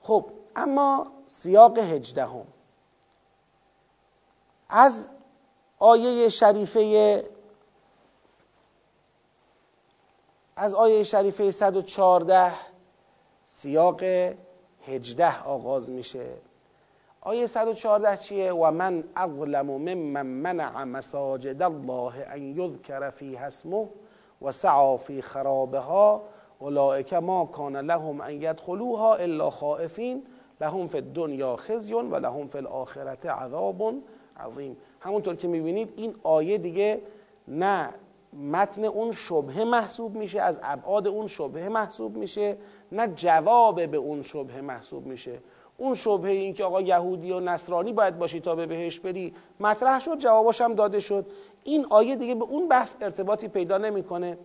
[0.00, 2.46] خب اما سیاق هجدهم.
[4.68, 5.08] از
[5.78, 7.24] آیه شریفه
[10.56, 12.52] از آیه شریفه 114
[13.44, 14.02] سیاق
[14.86, 16.36] هجده آغاز میشه.
[17.26, 23.88] آیه 114 چیه؟ و من اظلم ممن منع مساجد الله ان یذکر فی اسمه
[24.42, 26.22] و سعا فی خرابها
[26.58, 30.22] اولئک ما کان لهم ان یدخلوها الا خائفین
[30.60, 33.94] لهم فی الدنیا خزی و لهم فی الاخرت عذاب
[34.36, 34.76] عظیم.
[35.00, 37.02] همونطور که می‌بینید این آیه دیگه
[37.48, 37.90] نه
[38.32, 42.56] متن اون شبهه محسوب میشه از ابعاد اون شبهه محسوب میشه
[42.92, 45.38] نه جواب به اون شبهه محسوب میشه.
[45.78, 50.00] اون شبهه این که آقا یهودی و نصرانی باید باشی تا به بهش بری مطرح
[50.00, 51.26] شد جواباش هم داده شد.
[51.64, 54.38] این آیه دیگه به اون بحث ارتباطی پیدا نمی‌کنه.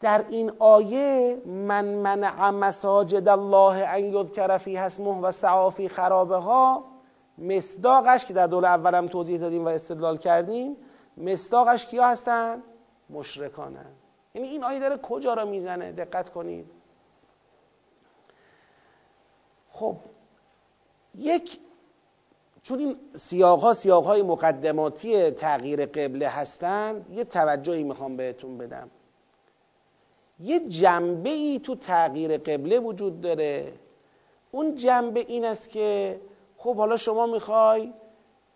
[0.00, 6.36] در این آیه من منع مساجد الله ان یذکر فی اسمه و سعا فی خرابه
[6.36, 6.84] ها
[7.38, 10.76] مصداقش که در دول اولم توضیح دادیم و استدلال کردیم
[11.16, 12.62] مصداقش کیا هستن؟
[13.10, 13.92] مشرکانن.
[14.34, 16.70] یعنی این آیه داره کجا را می‌زنه؟ دقت کنید.
[19.68, 19.96] خب
[21.18, 21.58] یک
[22.62, 28.90] چون این سیاق ها سیاق های مقدماتی تغییر قبله هستند یه توجهی می‌خوام بهتون بدم.
[30.40, 33.72] یه جنبه ای تو تغییر قبله وجود داره.
[34.50, 36.20] اون جنبه این است که
[36.56, 37.92] خب حالا شما می‌خوای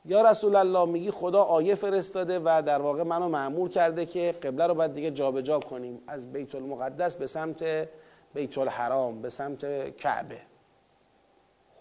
[0.04, 4.66] یا رسول الله میگی خدا آیه فرستاده و در واقع منو معمور کرده که قبله
[4.66, 6.02] رو باید دیگه جابجا کنیم.
[6.06, 7.88] از بیت المقدس به سمت
[8.34, 10.38] بیت الحرام به سمت کعبه.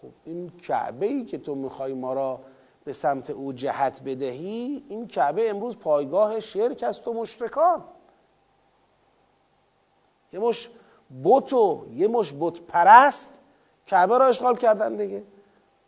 [0.06, 2.40] خب این کعبه ای که تو می‌خوای ما را
[2.84, 7.84] به سمت او جهت بدهی این کعبه امروز پایگاه شرک است و مشرکان.
[10.32, 10.68] یه مش
[11.24, 13.38] بت و یه مش بت پرست
[13.86, 15.22] کعبه را اشغال کردن دیگه.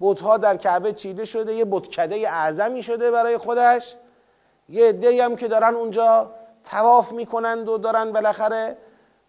[0.00, 3.96] بتها در کعبه چیده شده یه بتکده اعظمی شده برای خودش.
[4.68, 6.30] یه عده هم که دارن اونجا
[6.64, 8.76] تواف می‌کنند و دارن بالاخره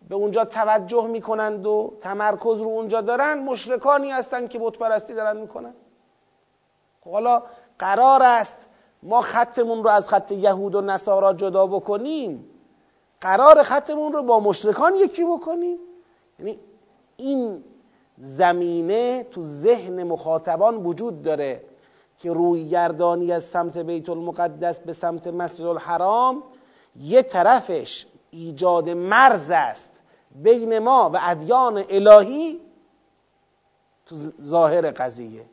[0.07, 5.37] به اونجا توجه می‌کنند و تمرکز رو اونجا دارن مشرکانی هستن که بت پرستی دارن
[5.37, 5.73] می‌کنن.
[7.01, 7.43] خب حالا
[7.79, 8.65] قرار است
[9.03, 12.45] ما خطمون رو از خط یهود و نصارا جدا بکنیم.
[13.21, 15.77] قرار خطمون رو با مشرکان یکی بکنیم.
[16.39, 16.59] یعنی
[17.17, 17.63] این
[18.17, 21.63] زمینه تو ذهن مخاطبان وجود داره
[22.17, 26.43] که روی گردانی از سمت بیت المقدس به سمت مسجد الحرام
[26.95, 30.01] یه طرفش ایجاد مرز است
[30.35, 32.59] بین ما و ادیان الهی
[34.05, 35.45] تو ظاهر قضیه.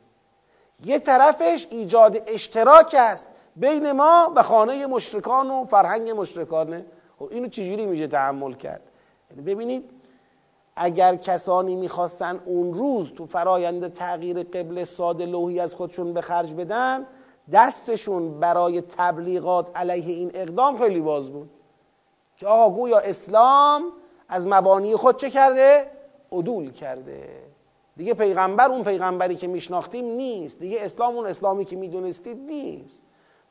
[0.85, 6.85] یه طرفش ایجاد اشتراک است بین ما و خانه مشرکان و فرهنگ مشرکانه
[7.19, 8.81] خب اینو چجوری میشه تحمل کرد؟
[9.31, 9.89] یعنی ببینید
[10.75, 16.53] اگر کسانی می‌خواستن اون روز تو فرایند تغییر قبل ساده لوحی از خودشون به خرج
[16.53, 17.05] بدن
[17.51, 21.49] دستشون برای تبلیغات علیه این اقدام خیلی باز بود.
[22.37, 23.83] که آقا گویا اسلام
[24.29, 25.91] از مبانی خود چه کرده؟
[26.31, 27.43] عدول کرده.
[27.97, 30.59] دیگه پیغمبر اون پیغمبری که میشناختیم نیست.
[30.59, 32.99] دیگه اسلام اون اسلامی که می‌دونستید نیست.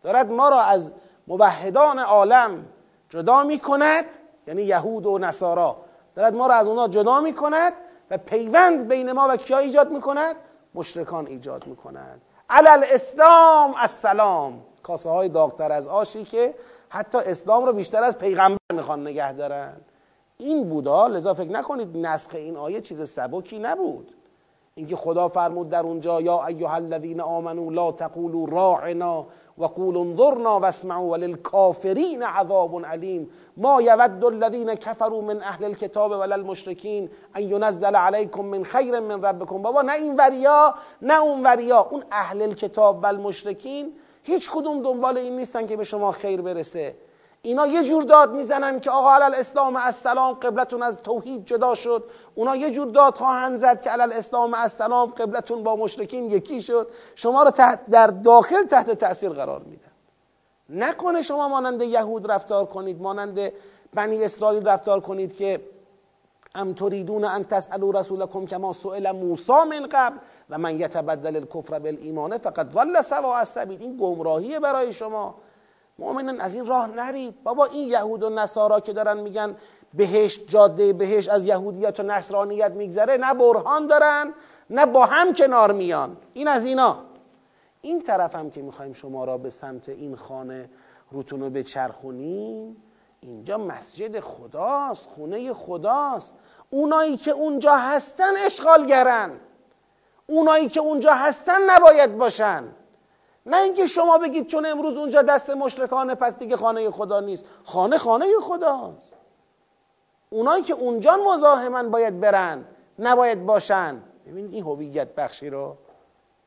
[0.03, 0.94] دارد ما را از
[1.29, 2.66] مبهدان عالم
[3.09, 4.05] جدا می‌کند
[4.46, 5.77] یعنی یهود و نصارا.
[6.14, 7.72] دارد ما را از اونا جدا می‌کند
[8.11, 10.37] و پیوند بین ما و کیا ایجاد می‌کند؟
[10.75, 12.22] مشرکان ایجاد می‌کند.
[12.51, 14.62] علل اسلام السلام.
[14.83, 16.55] کاسه های داغتر از آشی که
[16.97, 19.73] حتی اسلام رو بیشتر از پیغمبر می‌خوان نگه دارن.
[20.39, 24.13] این بودا لذا فکر نکنید نسخ این آیه چیز سبکی نبود.
[24.75, 29.27] اینکه خدا فرمود در اونجا یا ایها الذین آمنوا لا تقولوا راعنا
[29.59, 33.31] و قول انظرنا واسمعوا وللکافرین عذاب علیم.
[33.57, 39.25] ما یود الذین کفروا من اهل الكتاب ولا المشرکین ان ينزل علیکم من خیر من
[39.25, 39.63] ربکم.
[39.63, 41.89] بابا نه این وریا نه اون وریا.
[41.91, 43.93] اون اهل الكتاب و المشرکین
[44.27, 46.97] هیچ کدوم دنبال این نیستن که به شما خیر برسه.
[47.43, 52.05] اینا یه جور داد می‌زنن که آقا علل اسلام السلام قبلتون از توحید جدا شد.
[52.35, 56.89] اونا یه جور داد خواهند زد که علل اسلام السلام قبلتون با مشرکین یکی شد.
[57.15, 59.93] شما رو تحت در داخل تحت تاثیر قرار میدن.
[60.71, 63.53] نکنه شما مانند یهود رفتار کنید مانند
[63.95, 65.61] بنی اسرائیل رفتار کنید که
[66.55, 70.19] ام تريدون ان تسالوا رسولكم كما سئل موسی من قبل.
[70.51, 73.83] و من یتبدل الكفر بالایمان فقط ضل سواء السبیل.
[73.83, 75.35] این گمراهیه برای شما.
[75.99, 77.43] مؤمنان از این راه نرید.
[77.43, 79.57] بابا این یهود و نصارا که دارن میگن
[79.95, 84.35] بهشت جاده بهشت از یهودیت و نصرانیت میگذره نه برهان دارن
[84.71, 86.17] نه با هم کنار میان.
[86.35, 86.99] این از اینا.
[87.83, 90.71] این طرف هم که می‌خوایم شما را به سمت این خانه
[91.11, 92.83] روتون رو بچرخونیم
[93.21, 96.35] اینجا مسجد خداست خونه خداست.
[96.71, 99.31] اونایی که اونجا هستن اشغالگرن.
[100.27, 102.69] اونایی که اونجا هستن نباید باشن.
[103.47, 107.45] نه اینکه شما بگید چون امروز اونجا دست مشرکانه پس دیگه خانه خدا نیست.
[107.65, 109.17] خانه خانه خداست.
[110.31, 112.65] اونایی که اونجا مزاحمن باید برن
[112.99, 114.03] نباید باشن.
[114.27, 115.77] ببینید این هویت بخشی رو.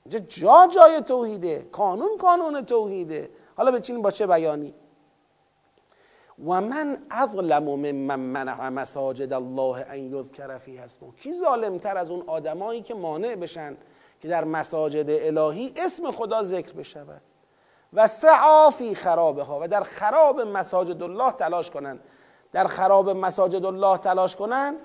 [0.05, 1.67] اینجا جا جای توحیده.
[1.71, 3.29] کانون کانون توحیده.
[3.55, 4.73] حالا بچینیم با چه بیانی.
[6.45, 12.23] و من اظلم ممن منع مساجد الله ان یذکر فیها اسمه کی ظالمتر از اون
[12.27, 13.77] آدمایی که مانع بشن
[14.21, 17.21] که در مساجد الهی اسم خدا ذکر بشود
[17.93, 21.99] و سعا فی خرابه ها و در خراب مساجد الله تلاش کنن.
[22.51, 24.75] در خراب مساجد الله تلاش کنن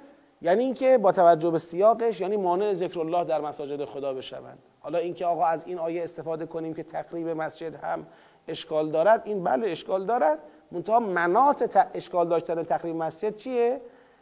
[0.42, 4.58] یعنی اینکه با توجه به سیاقش یعنی مانع ذکر الله در مساجد خدا بشوند.
[4.80, 8.06] حالا اینکه آقا از این آیه استفاده کنیم که تقریب مسجد هم
[8.48, 10.38] اشکال دارد این بله اشکال دارد.
[10.74, 13.80] منتها منات اشکال داشتن تقریب مسجد چیه؟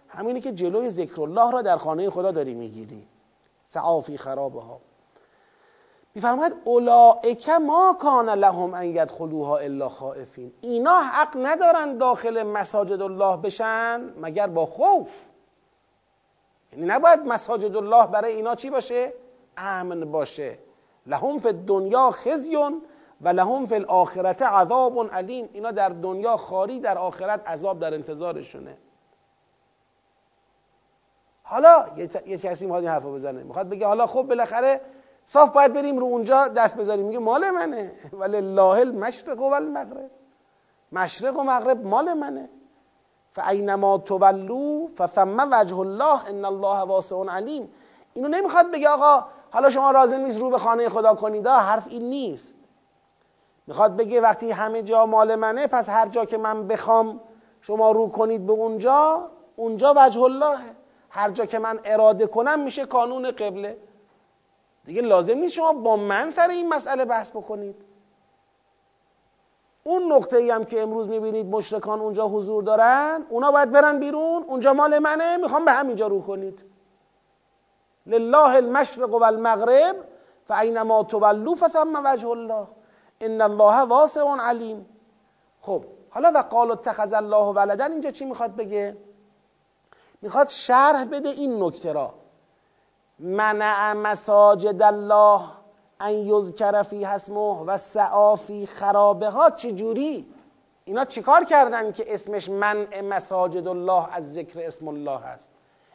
[0.08, 3.06] همینی که جلوی ذکر الله را در خانه خدا داری می‌گیری.
[3.62, 4.80] سعافی خرابه ها
[6.14, 10.52] میفرماید اولائک ما کان لهم ان یدخلوها الا خائفین.
[10.60, 15.24] اینا حق ندارن داخل مساجد الله بشن مگر با خوف.
[16.72, 19.12] یعنی نباید مساجد الله برای اینا چی باشه؟
[19.56, 20.58] امن باشه.
[21.06, 22.82] لهم فی دنیا خزیون.
[23.22, 25.48] و لهم فی الاخرت عذاب علیم.
[25.52, 28.76] اینا در دنیا خاری در آخرت عذاب در انتظارشونه.
[31.42, 31.86] حالا
[32.26, 33.42] یه کسی می‌خواد این حرفو بزنه.
[33.42, 34.80] می‌خواد بگه حالا خب بالاخره
[35.24, 37.06] صاف باید بریم رو اونجا دست بذاریم.
[37.06, 37.92] میگه مال منه.
[38.20, 40.10] ولی الله المشرق و المغرب
[40.92, 42.48] مشرق و مغرب مال منه.
[43.34, 47.72] فاینما تولو فثم وجه الله ان الله واسع علیم.
[48.14, 51.46] اینو نمی‌خواد بگه آقا حالا شما رازم نیست رو به خانه خدا کنید.
[51.46, 52.61] حرف این نیست.
[53.66, 57.20] می‌خواد بگه وقتی همه جا مال منه پس هر جا که من بخوام
[57.60, 60.58] شما رو کنید به اونجا اونجا وجه الله
[61.10, 63.78] هر جا که من اراده کنم میشه کانون قبله.
[64.84, 67.76] دیگه لازم نیست شما با من سر این مسئله بحث بکنید.
[69.84, 74.42] اون نقطه ای هم که امروز می‌بینید مشرکان اونجا حضور دارن اونا باید برن بیرون
[74.42, 76.64] اونجا مال منه می‌خوام به همینجا رو کنید.
[78.06, 79.96] لله المشرق و المغرب
[80.48, 82.66] فاینما تولوا فثم وجه الله.
[83.22, 84.86] ان الله واسع علیم
[85.60, 88.96] خب حالا و قال اتخذ الله ولدا اینجا چی می‌خواد بگه؟
[90.22, 92.14] می‌خواد شرح بده این نکته را.
[93.18, 95.40] منع مساجد الله
[96.00, 100.34] ان یذکر فی اسمه و سعا فی خرابه ها چجوری
[100.84, 105.52] اینا چیکار کردن که اسمش منع مساجد الله از ذکر اسم الله هست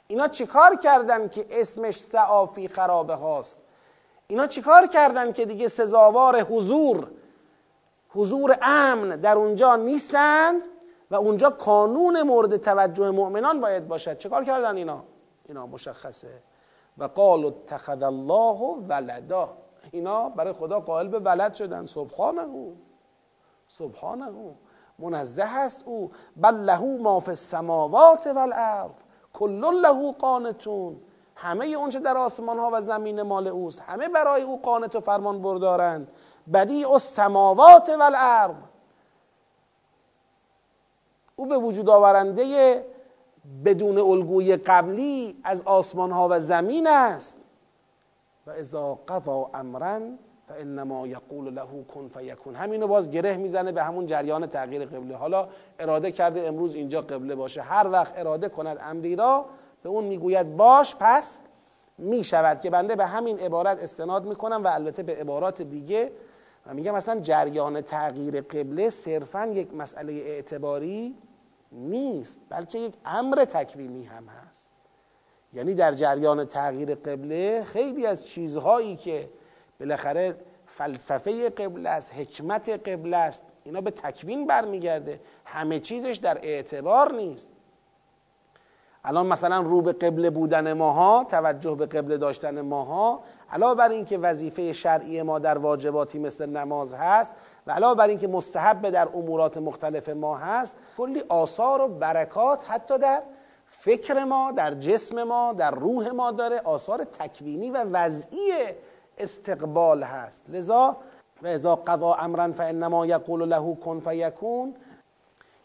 [0.08, 3.64] اینا چیکار کردن که اسمش سعا فی خرابه هاست
[4.28, 7.08] اینا چیکار کردن که دیگه سزاوار حضور
[8.10, 10.62] حضور امن در اونجا نیستند
[11.12, 14.18] و اونجا قانون مورد توجه مؤمنان باید باشد.
[14.18, 15.04] چیکار کردن اینا؟
[15.46, 16.42] اینا مشخصه.
[16.98, 19.50] و قال اتخذ الله ولدا.
[19.92, 21.86] اینا برای خدا قائل به ولد شدن.
[21.86, 22.74] سبحانه.
[23.68, 24.56] سبحانه.
[25.00, 26.12] منزه است او.
[26.38, 28.92] بل له ما فی السماوات والارض
[29.34, 31.02] کل له قانتون.
[31.40, 35.42] همه اونچه در آسمان ها و زمین مال اوست همه برای او قانت و فرمان
[35.42, 36.08] بردارند.
[36.54, 38.56] بدیع السماوات والارض.
[41.36, 42.86] او به وجود آورنده
[43.66, 47.38] بدون الگوی قبلی از آسمان ها و زمین است.
[48.48, 50.00] و اذا قضا امرا
[50.48, 52.56] فانما یقول له کن فیکون.
[52.56, 55.16] همینو باز گره می‌زنه به همون جریان تغییر قبله.
[55.16, 55.48] حالا
[55.80, 57.62] اراده کرده امروز اینجا قبله باشه.
[57.62, 59.46] هر وقت اراده کند امری را
[59.84, 61.40] به اون می‌گوید باش پس
[61.98, 66.12] می‌شود که بنده به همین عبارت استناد می‌کنم و البته به عبارات دیگه.
[66.66, 71.16] و میگم مثلا جریان تغییر قبله صرفا یک مسئله اعتباری
[71.72, 74.70] نیست بلکه یک امر تکوینی هم هست.
[75.54, 79.30] یعنی در جریان تغییر قبله خیلی از چیزهایی که
[79.80, 85.20] بالاخره فلسفه قبله است حکمت قبله است اینا به تکوین برمیگرده.
[85.46, 87.50] همه چیزش در اعتبار نیست.
[89.08, 93.20] الان مثلا رو به قبله بودن ماها توجه به قبله داشتن ماها
[93.52, 97.34] علاوه بر اینکه وظیفه شرعی ما در واجباتی مثل نماز هست
[97.68, 102.98] و علاوه بر اینکه مستحب در امورات مختلف ما هست کلی آثار و برکات حتی
[102.98, 103.22] در
[103.70, 108.54] فکر ما در جسم ما در روح ما داره آثار تکوینی و وضعی
[109.18, 110.46] استقبال هست.
[110.50, 110.98] لذا
[111.42, 114.76] و اذا قضا امرا فانما یقول له کن فیکون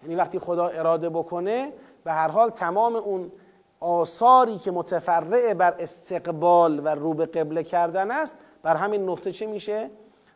[0.03, 1.72] یعنی وقتی خدا اراده بکنه
[2.05, 3.32] به هر حال تمام اون
[3.80, 9.46] آثاری که متفرع بر استقبال و رو به قبله کردن است بر همین نقطه چه
[9.46, 9.90] میشه؟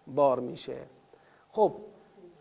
[0.06, 0.76] بار میشه.
[1.52, 1.72] خب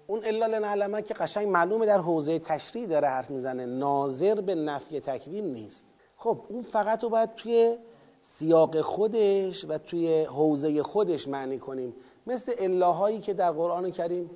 [0.08, 3.66] اون الا لنعلمه که قشنگ معلومه در حوزه تشریع داره حرف می‌زنه.
[3.66, 5.94] ناظر به نفی تکوین نیست.
[6.18, 7.78] خب اون فقط رو باید توی
[8.24, 11.94] سیاق خودش و توی حوزه خودش معنی کنیم.
[12.28, 14.30] مثل الهایی که در قرآن کریم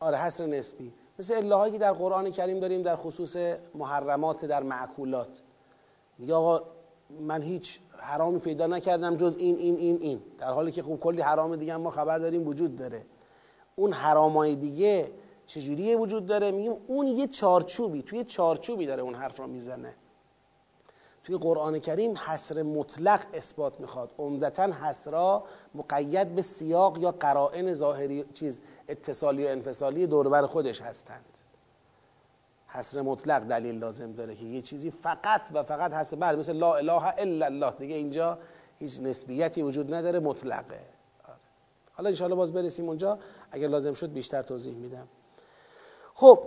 [0.00, 0.92] آره حصر نسبی.
[1.18, 3.36] مثل الهایی که در قرآن کریم داریم در خصوص
[3.74, 5.42] محرمات در معکولات.
[6.32, 6.62] آقا
[7.20, 10.22] من هیچ حرامی پیدا نکردم جز این این این این.
[10.38, 13.06] در حالی که خوب کلی حرام دیگه ما خبر داریم وجود داره.
[13.76, 15.10] اون حرامای دیگه
[15.46, 19.94] چجوری وجود داره؟ میگیم اون یه چارچوبی توی چارچوبی داره اون حرف را می‌زنه.
[21.24, 24.10] توی قرآن کریم حسر مطلق اثبات می‌خواد.
[24.18, 25.44] عمدتا حسرا
[25.74, 28.60] مقید به سیاق یا قرائن ظاهری چیز.
[28.92, 31.24] اتصالی و انفصالی دوربر خودش هستند.
[32.68, 36.74] حسر مطلق دلیل لازم داره که یه چیزی فقط و فقط حسر بله مثل لا
[36.74, 37.70] اله الا الله.
[37.70, 38.38] دیگه اینجا
[38.78, 40.80] هیچ نسبیتی وجود نداره مطلقه.
[41.24, 41.36] آره.
[41.92, 43.18] حالا انشاءالله باز برسیم اونجا.
[43.50, 45.08] اگر لازم شد بیشتر توضیح میدم.
[46.14, 46.42] خب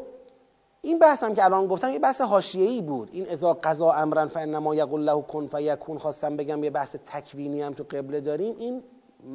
[0.81, 3.09] این بحث هم که الان گفتم یه بحث حاشیه‌ای بود.
[3.11, 7.73] این اذا قضا امرا فانما یقول له کن فیکون خواستم بگم یه بحث تکوینی هم
[7.73, 8.55] تو قبله داریم.
[8.57, 8.83] این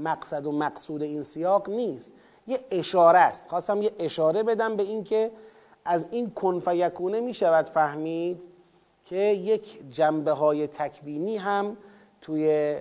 [0.04, 2.12] مقصد و مقصود این سیاق نیست.
[2.50, 3.48] یه اشاره است.
[3.48, 5.30] خواستم یه اشاره بدم به این که
[5.84, 8.42] از این کن فیکونه می شود فهمید
[9.04, 11.76] که یک جنبه های تکوینی هم
[12.20, 12.76] توی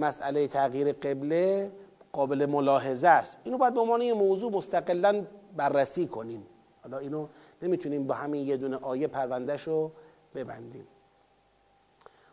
[0.00, 1.72] مسئله تغییر قبله
[2.12, 3.38] قابل ملاحظه است.
[3.44, 5.24] اینو باید به عنوان یه موضوع مستقلا
[5.56, 6.46] بررسی کنیم.
[6.82, 7.26] حالا اینو
[7.62, 9.90] نمی‌تونیم با همین یه دونه آیه پروندهش رو
[10.34, 10.86] ببندیم.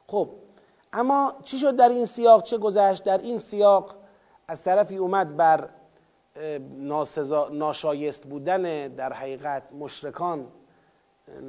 [0.07, 0.30] خب
[0.93, 3.95] اما چی شد در این سیاق؟ چه گذشت؟ در این سیاق
[4.47, 5.70] از طرفی اومد بر
[7.52, 10.48] ناشایست بودن در حقیقت مشرکان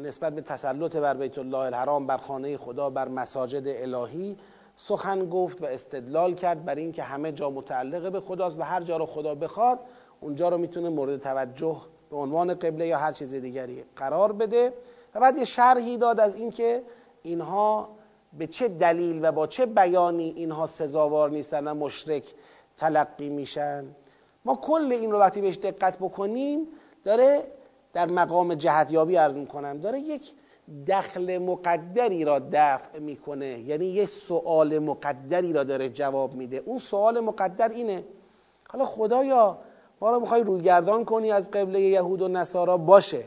[0.03, 4.37] نسبت به تسلط بر بیت الله الحرام بر خانه خدا بر مساجد الهی
[4.77, 8.97] سخن گفت و استدلال کرد بر اینکه همه جا متعلق به خداست و هر جا
[8.97, 9.81] رو خدا بخواد
[10.21, 11.81] اونجا رو می‌تونه مورد توجه
[12.11, 14.73] به عنوان قبله یا هر چیز دیگری قرار بده.
[15.15, 16.83] و بعد یه شرحی داد از اینکه
[17.23, 17.89] اینها
[18.33, 22.35] به چه دلیل و با چه بیانی اینها سزاوار نیستن و مشرک
[22.77, 23.85] تلقی میشن.
[24.45, 26.67] ما کل این رو وقتی بهش دقت بکنیم
[27.05, 27.43] داره
[27.93, 30.33] در مقام جهتیابی عرض می‌کنم داره یک
[30.89, 33.61] دخل مقدری را دفع می‌کنه.
[33.61, 36.63] یعنی یک سوال مقدری را داره جواب میده.
[36.67, 38.05] اون سوال مقدر اینه.
[38.69, 39.59] حالا خدایا
[40.01, 43.25] ما رو می‌خوای رویگردان کنی از قبله یهود و نصارا؟ باشه.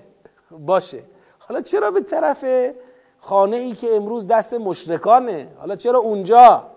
[0.51, 1.03] باشه.
[1.39, 2.45] حالا چرا به طرف
[3.19, 6.72] خانه ای که امروز دست مشرکانه؟ حالا چرا اونجا؟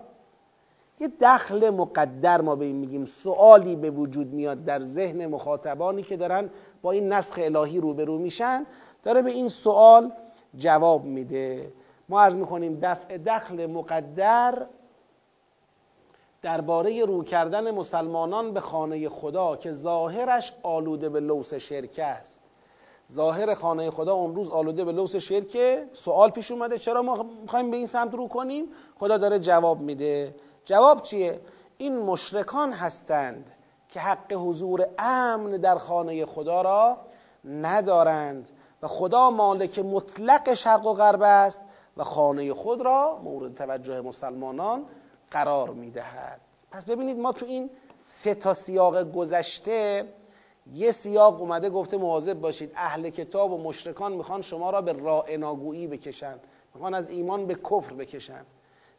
[0.99, 3.05] یه دخل مقدر ما به این میگیم.
[3.05, 6.49] سوالی به وجود میاد در ذهن مخاطبانی که دارن
[6.81, 8.65] با این نسخ الهی روبرو میشن
[9.03, 10.11] داره به این سوال
[10.55, 11.73] جواب میده.
[12.09, 14.67] ما عرض می‌کنیم دفع دخل مقدر
[16.41, 22.41] درباره رو کردن مسلمانان به خانه خدا که ظاهرش آلوده به لوس شرک است.
[23.11, 27.77] ظاهر خانه خدا امروز آلوده به لوس شرکه سوال پیش اومده چرا ما می‌خوایم به
[27.77, 30.35] این سمت رو کنیم؟ خدا داره جواب میده.
[30.67, 31.41] جواب چیه؟
[31.77, 33.51] این مشرکان هستند
[33.89, 36.97] که حق حضور امن در خانه خدا را
[37.45, 38.49] ندارند
[38.81, 41.61] و خدا مالک مطلق شرق و غرب است
[41.97, 44.85] و خانه خود را مورد توجه مسلمانان
[45.31, 46.41] قرار می‌دهد.
[46.71, 47.69] پس ببینید ما تو این
[48.01, 50.07] سه تا سیاق گذشته
[50.73, 55.87] یه سیاق اومده گفته مواظب باشید اهل کتاب و مشرکان می‌خوان شما را به رائناگویی
[55.87, 56.39] بکشن
[56.73, 58.45] می‌خوان از ایمان به کفر بکشن.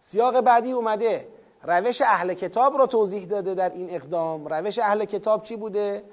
[0.00, 1.28] سیاق بعدی اومده
[1.62, 4.46] روش اهل کتاب را توضیح داده در این اقدام.
[4.46, 6.04] روش اهل کتاب چی بوده؟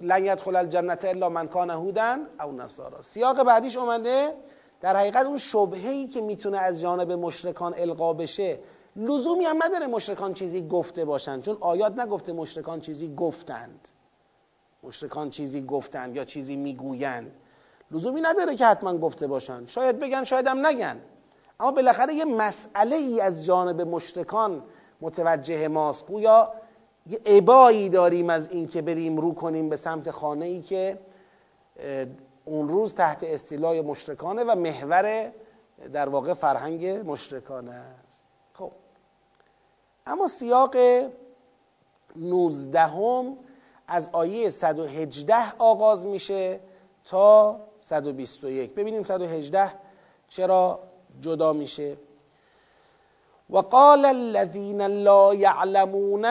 [0.00, 3.02] لن یدخل الجنت الا من کان هودن او نصارا.
[3.02, 4.34] سیاق بعدیش اومده
[4.80, 8.58] در حقیقت اون شبهه‌ای که می‌تونه از جانب مشرکان القا بشه
[8.96, 13.88] لزومی هم نداره مشرکان چیزی گفته باشند چون آیات نگفته مشرکان چیزی گفتند.
[14.82, 17.32] مشرکان چیزی گفتند یا چیزی می‌گویند.
[17.90, 21.00] لزومی نداره که حتما گفته باشند شاید بگن شاید هم نگن.
[21.60, 24.62] اما بالاخره یه مسئله ای از جانب مشرکان
[25.00, 26.06] متوجه ماست.
[26.06, 26.52] گویا
[27.06, 30.98] یه عبایی داریم از اینکه بریم رو کنیم به سمت خانه ای که
[32.44, 35.32] اون روز تحت استیلای مشرکانه و محور
[35.92, 38.24] در واقع فرهنگ مشرکانه است.
[38.54, 38.72] خب.
[40.06, 40.76] اما سیاق
[42.16, 43.36] نوزدهم
[43.88, 46.60] از آیه 118 آغاز میشه
[47.04, 49.72] تا 121 ببینیم 118
[50.28, 50.87] چرا
[51.20, 51.96] جدا میشه.
[53.50, 56.26] و قال الذين لا يعلمون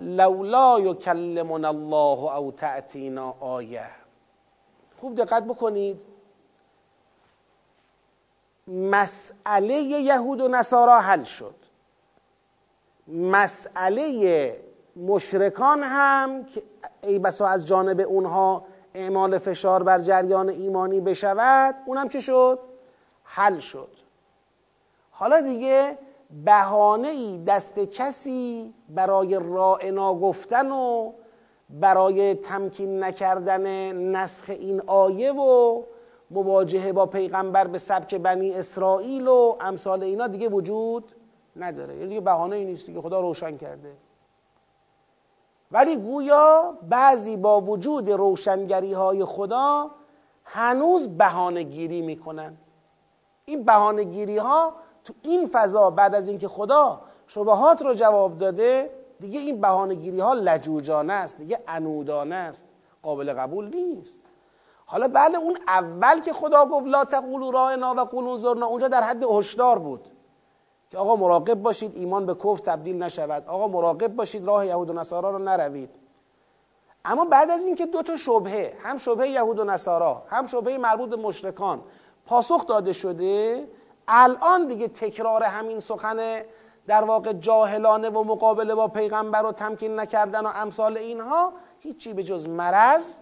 [0.00, 3.90] لولا يكلمنا الله او تأتینا آیه
[5.00, 6.02] خوب دقت بکنید.
[8.68, 11.54] مسئله یهود و نصارا حل شد.
[13.08, 14.56] مسئله
[14.96, 16.62] مشرکان هم که
[17.02, 18.64] ای بسا از جانب اونها
[18.94, 22.58] اعمال فشار بر جریان ایمانی بشود اونم چه شد؟
[23.24, 23.99] حل شد.
[25.20, 25.98] حالا دیگه
[26.44, 31.12] بهانه ای دست کسی برای رائنا گفتن و
[31.70, 35.82] برای تمکین نکردن نسخ این آیه و
[36.30, 41.12] مواجهه با پیغمبر به سبک بنی اسرائیل و امثال اینا دیگه وجود
[41.56, 41.94] نداره.
[41.96, 43.92] یعنی دیگه بهانه ای نیست دیگه خدا روشن کرده.
[45.72, 49.90] ولی گویا بعضی با وجود روشنگری های خدا
[50.44, 52.56] هنوز بهانه گیری می‌کنن.
[53.44, 54.72] این بهانه گیری ها
[55.04, 58.90] تو این فضا بعد از اینکه خدا شبهات رو جواب داده
[59.20, 62.64] دیگه این بهانه گیری ها لجوجانه است دیگه انودانه است
[63.02, 64.22] قابل قبول نیست.
[64.86, 69.02] حالا بله اون اول که خدا گفت لا تقولوا راینا و قولوا زرنا اونجا در
[69.02, 70.08] حد هشدار بود
[70.90, 73.44] که آقا مراقب باشید ایمان به کفر تبدیل نشود.
[73.46, 75.90] آقا مراقب باشید راه یهود و نصارا رو نروید.
[77.04, 81.10] اما بعد از اینکه دو تا شبهه هم شبهه یهود و نصارا هم شبهه مربوط
[81.10, 81.80] به مشرکان
[82.26, 83.68] پاسخ داده شده
[84.10, 86.42] الان دیگه تکرار همین سخن
[86.86, 92.22] در واقع جاهلانه و مقابله با پیغمبر و تمکین نکردن و امثال اینها هیچی به
[92.24, 93.14] جز مرض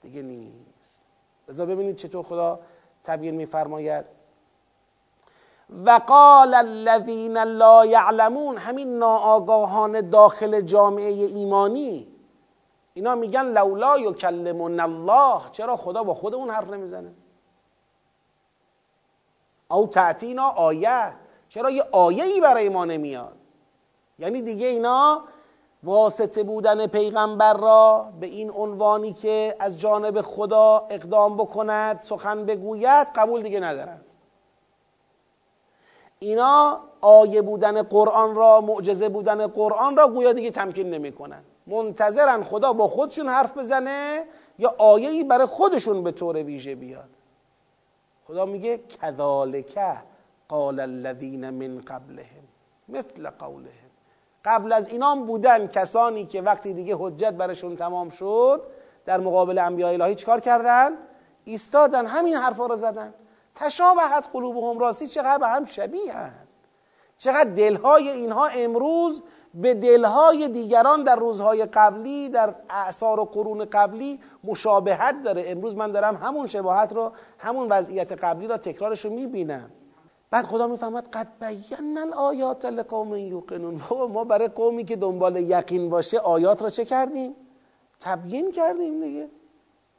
[0.00, 1.02] دیگه نیست.
[1.48, 2.60] لذا ببینید چطور خدا
[3.04, 4.04] تبیین میفرماید.
[5.84, 12.06] و قال الذین لا یعلمون همین ناآگاهان داخل جامعه ایمانی.
[12.94, 15.50] اینا میگن لولا یکلمون الله.
[15.52, 17.12] چرا خدا با خودمون حرف نمی‌زنه؟
[19.70, 21.12] او تعتینا آیه.
[21.48, 23.36] چرا یه آیه ای برای ما نمیاد؟
[24.18, 25.24] یعنی دیگه اینا
[25.82, 33.08] واسطه بودن پیغمبر را به این عنوانی که از جانب خدا اقدام بکند سخن بگوید
[33.14, 34.00] قبول دیگه ندارن.
[36.18, 41.42] اینا آیه بودن قرآن را معجزه بودن قرآن را گویا دیگه تمکین نمی‌کنن.
[41.66, 44.24] منتظرن خدا با خودشون حرف بزنه
[44.58, 47.08] یا آیه‌ای برای خودشون به طور ویژه بیاد.
[48.30, 49.78] خدا میگه کذالک
[50.48, 52.44] قال الذین من قبلهم
[52.88, 53.90] مثل قولهم.
[54.44, 58.62] قبل از اینام بودن کسانی که وقتی دیگه حجت برشون تمام شد
[59.04, 60.92] در مقابل انبیاء الهی چیکار کردن؟
[61.44, 63.14] ایستادن همین حرفا رو زدن.
[63.54, 65.64] تشابهت قلوبهم راستی چقدر؟ به هم
[66.12, 66.32] هن.
[67.18, 69.22] چقدر دلهای اینها امروز
[69.54, 75.44] به دلهای دیگران در روزهای قبلی در اعثار و قرون قبلی مشابهت داره.
[75.46, 79.70] امروز من دارم همون شباهت رو همون وضعیت قبلی را تکرارش رو می‌بینم.
[80.30, 83.80] بعد خدا می‌فهمد قد بینا الآیات لقوم یوقنون.
[83.90, 87.34] ما برای قومی که دنبال یقین باشه آیات را چه کردیم؟
[88.00, 89.28] تبیین کردیم دیگه.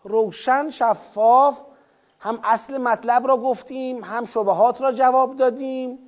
[0.03, 1.61] روشن شفاف
[2.19, 5.99] هم اصل مطلب را گفتیم هم شبهات را جواب دادیم.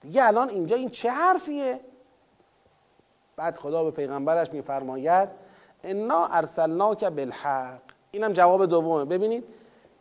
[0.00, 1.80] دیگه الان اینجا این چه حرفیه؟
[3.40, 5.28] بعد خدا به پیغمبرش میفرماید
[5.84, 7.80] انا ارسلناک بالحق.
[8.10, 9.04] اینم جواب دومه.
[9.04, 9.44] ببینید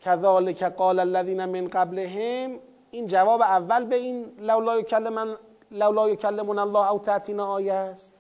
[0.02, 2.60] کذالک قال الذین من قبلهم.
[2.92, 5.36] این جواب اول به این لولا یکلمن
[5.72, 8.16] لولا یکلمون الله او تاتینا آیه است.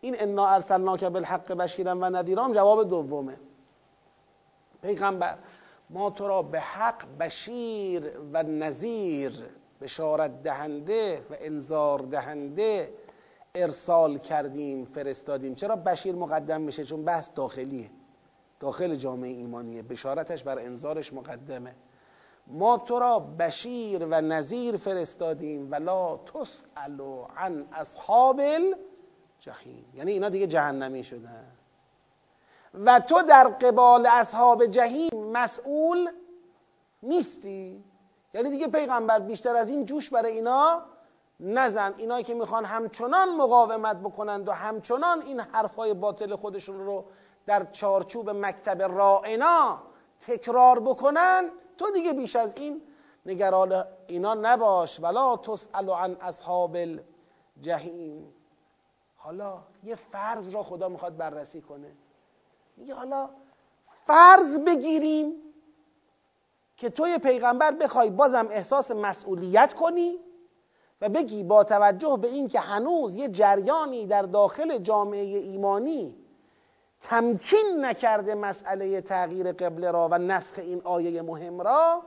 [0.00, 3.36] این انا ارسلناک بالحق بشیرا و نذیرا جواب دومه.
[4.82, 5.34] پیغمبر
[5.90, 9.32] ما تو را به حق بشیر و نظیر
[9.80, 12.92] بشارت دهنده و انذار دهنده
[13.54, 15.54] ارسال کردیم فرستادیم.
[15.54, 17.90] چرا بشیر مقدم میشه؟ چون بحث داخلیه.
[18.60, 19.82] داخل جامعه ایمانیه.
[19.82, 21.74] بشارتش بر انذارش مقدمه.
[22.46, 25.68] ما تو را بشیر و نظیر فرستادیم.
[25.70, 27.00] ولا تسأل
[27.36, 29.84] عن اصحاب الجحیم.
[29.94, 31.46] یعنی اینا دیگه جهنمی شدن.
[32.74, 36.10] و تو در قبال اصحاب جهیم مسئول
[37.02, 37.84] نیستی.
[38.34, 40.82] یعنی دیگه پیغمبر بیشتر از این جوش برای اینا
[41.44, 47.04] نزن اینایی که می‌خوان همچنان مقاومت بکنند و همچنان این حرفای باطل خودشون رو
[47.46, 49.82] در چارچوب مکتب رائنا
[50.20, 52.82] تکرار بکنن تو دیگه بیش از این
[53.26, 55.00] نگران اینا نباش.
[55.00, 56.76] ولا تسأل عن اصحاب
[57.56, 58.34] الجحیم.
[59.16, 61.92] حالا یه فرض را خدا می‌خواد بررسی کنه.
[62.76, 63.30] میگه حالا
[64.06, 65.32] فرض بگیریم
[66.76, 70.18] که توی پیغمبر بخوای بازم احساس مسئولیت کنی
[71.02, 76.14] و بگی با توجه به اینکه هنوز یه جریانی در داخل جامعه ایمانی
[77.00, 82.02] تمکین نکرده مسئله تغییر قبله را و نسخ این آیه مهم را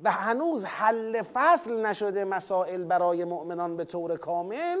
[0.00, 4.78] و هنوز حل فصل نشده مسائل برای مؤمنان به طور کامل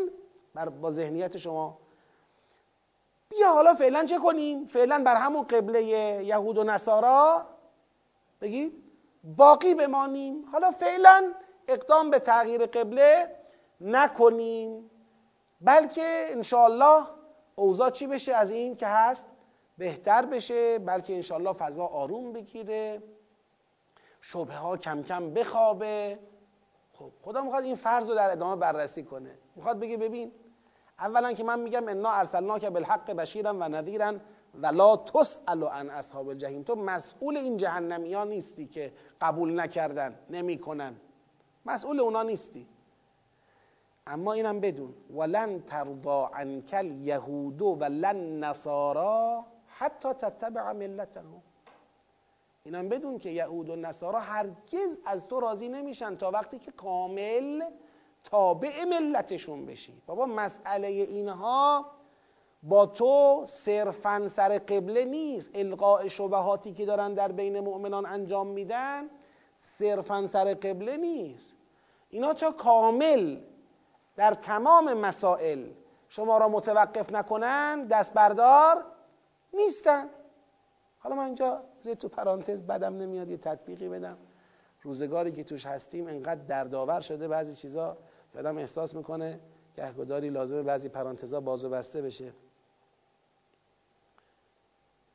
[0.54, 1.78] بر با ذهنیت شما.
[3.28, 5.82] بیا حالا فعلا چه کنیم؟ فعلا بر همون قبله
[6.24, 7.46] یهود و نصارا
[8.40, 8.84] بگید
[9.36, 10.44] باقی بمانیم.
[10.52, 11.32] حالا فعلا
[11.68, 13.36] اقدام به تغییر قبله
[13.80, 14.90] نکنیم.
[15.60, 17.04] بلکه انشاءالله
[17.56, 19.26] اوضاع چی بشه؟ از این که هست
[19.78, 23.02] بهتر بشه بلکه انشاءالله فضا آروم بگیره
[24.20, 26.18] شبه ها کم کم بخوابه.
[26.92, 29.38] خب خدا می‌خواد این فرض رو در ادامه بررسی کنه.
[29.56, 30.32] می‌خواد بگه ببین
[30.98, 34.14] اولا که من میگم انا ارسلنا که بالحق بشیرا و نذیرا
[34.54, 36.62] و لا تسأل عن اصحاب الجحیم.
[36.62, 40.96] تو مسئول این جهنمیان نیستی که قبول نکردن نمی‌کنن.
[41.68, 42.66] مسئول اونا نیستی.
[44.06, 44.94] اما اینم بدون.
[45.14, 51.42] ولن ترضا عنک الیهود ولن نصارا حتی تتبع ملتهم.
[52.64, 57.62] اینم بدون که یهود و نصارا هرگز از تو راضی نمیشن تا وقتی که کامل
[58.24, 60.02] تابع ملتشون بشی.
[60.06, 61.86] بابا مسئله اینها
[62.62, 65.50] با تو صرفا سر قبله نیست.
[65.54, 69.10] القاء شبهاتی که دارن در بین مؤمنان انجام میدن
[69.56, 71.57] صرفا سر قبله نیست.
[72.10, 73.40] اینا تا کامل
[74.16, 75.66] در تمام مسائل
[76.08, 78.84] شما را متوقف نکنن دست بردار
[79.54, 80.08] نیستن.
[80.98, 81.64] حالا من اینجا
[82.00, 84.18] تو پرانتز بدم نمیاد یه تطبیقی بدم.
[84.82, 87.96] روزگاری که توش هستیم انقدر دردآور شده بعضی چیزا
[88.38, 89.40] آدم احساس می‌کنه
[89.76, 92.32] گهگداری لازمه بعضی پرانتزا باز و بسته بشه.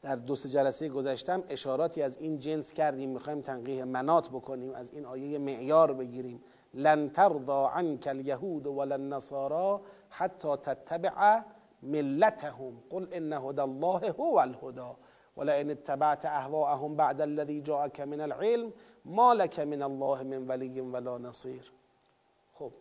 [0.02, 4.90] در دو سه جلسه گذشتم اشاراتی از این جنس کردیم می‌خوایم تنقیح منات بکنیم از
[4.94, 6.44] این آیه معیار بگیریم.
[6.74, 11.44] لن ترضى عنك اليهود ولا النصارى حتى تتبع
[11.84, 12.82] ملتهم.
[12.90, 14.94] قل ان هدى الله هو الهدى.
[15.36, 18.74] ولئن اتبعت اهواءهم بعد الذي جاءك من العلم
[19.06, 21.72] ما لك من الله من ولی ولا نصیر
[22.54, 22.72] خب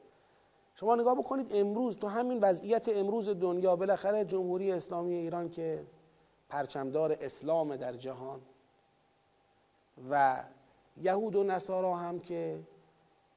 [0.74, 5.86] شما نگاه بکنید امروز تو همین وضعیت امروز دنیا بالاخره جمهوری اسلامی ایران که
[6.48, 8.40] پرچمدار اسلام در جهان
[10.10, 10.44] و
[10.96, 12.60] یهود و نصارا هم که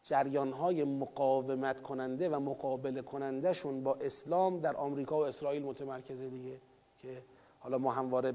[0.06, 6.58] جریانهای مقاومت کننده و مقابله کنندهشون با اسلام در آمریکا و اسرائیل متمرکزه دیگه
[7.02, 7.22] که
[7.60, 8.34] حالا ما همواره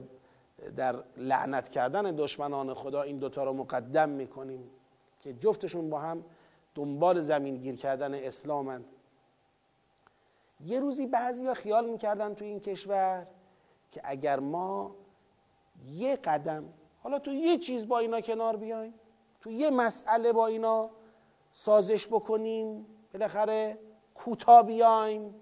[0.76, 4.70] در لعنت کردن دشمنان خدا این دوتا رو مقدم می‌کنیم
[5.20, 6.24] که جفتشون با هم
[6.74, 8.84] دنبال زمین گیر کردن اسلامند
[10.64, 13.26] یه روزی بعضی ها خیال می‌کردن تو این کشور
[13.92, 14.96] که اگر ما
[15.92, 16.64] یه قدم
[17.02, 18.94] حالا تو یه چیز با اینا کنار بیایم
[19.40, 20.90] تو یه مسئله با اینا
[21.52, 23.78] سازش بکنیم بالاخره
[24.14, 25.34] کوتا بیایم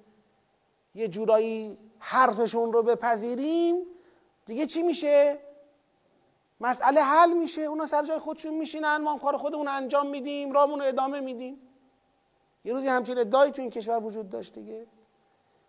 [0.95, 3.77] یه جورایی حرفشون رو بپذیریم.
[4.47, 5.39] دیگه چی میشه؟
[6.61, 7.63] مسئله حل میشه.
[7.63, 11.61] اونا سر جای خودشون میشینن ما کار خودمون انجام میدیم رامون ادامه میدیم.
[12.65, 14.87] یه روزی همچین ادعایی تو این کشور وجود داشت دیگه.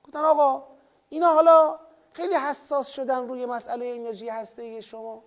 [0.04, 0.64] گفتن آقا
[1.10, 1.80] اینا حالا
[2.14, 5.24] خیلی حساس شدن روی مسئله انرژی هسته شما.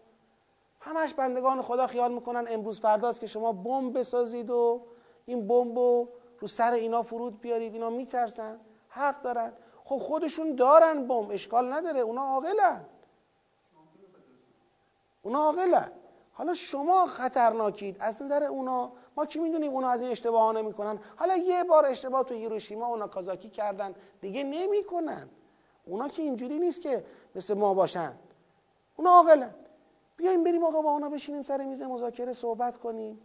[0.80, 4.82] همش بندگان خدا خیال می‌کنن امروز فرداست که شما بمب بسازید و
[5.26, 6.08] این بمب رو
[6.46, 9.52] سر اینا فرود بیارید اینا میترسن حق دارن.
[9.84, 12.84] خب خودشون دارن بمب اشکال نداره اونا عاقلن.
[15.22, 15.92] اونا عاقلن.
[16.32, 21.36] حالا شما خطرناکید از نظر اونا ما کی می‌دونیم اونا از این اشتباه نمی‌کنن؟ حالا
[21.36, 25.28] یه بار اشتباه تو هیروشیما و ناکازاکی کردن دیگه نمی‌کنن.
[25.86, 27.04] اونا که اینجوری نیست که
[27.34, 28.12] مثل ما باشن.
[28.96, 29.54] اونا عاقلن.
[30.16, 33.20] بیایم بریم آقا با اونا بشینیم سر میز مذاکره صحبت کنیم.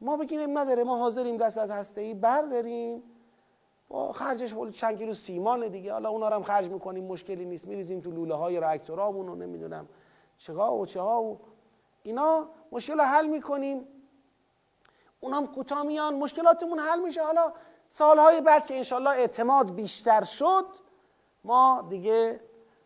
[0.00, 3.02] ما بگیم نداره ما حاضریم دست از هسته ای برداریم.
[3.88, 5.92] با خرجش چند کیلو سیمان دیگه.
[5.92, 7.66] حالا اونا رو هم خرج می‌کنیم مشکلی نیست.
[7.66, 9.88] میریزیم تو لوله های راکتورامون و نمی‌دونم
[10.38, 11.36] چه و چه و
[12.02, 12.48] اینا.
[12.72, 13.86] مشکل حل می‌کنیم.
[15.20, 16.14] اونام کوتاه میان.
[16.14, 17.22] مشکلاتمون حل میشه.
[17.22, 17.52] حالا
[17.88, 20.66] سالهای بعد که انشالله اعتماد بیشتر شد
[21.44, 22.40] ما دیگه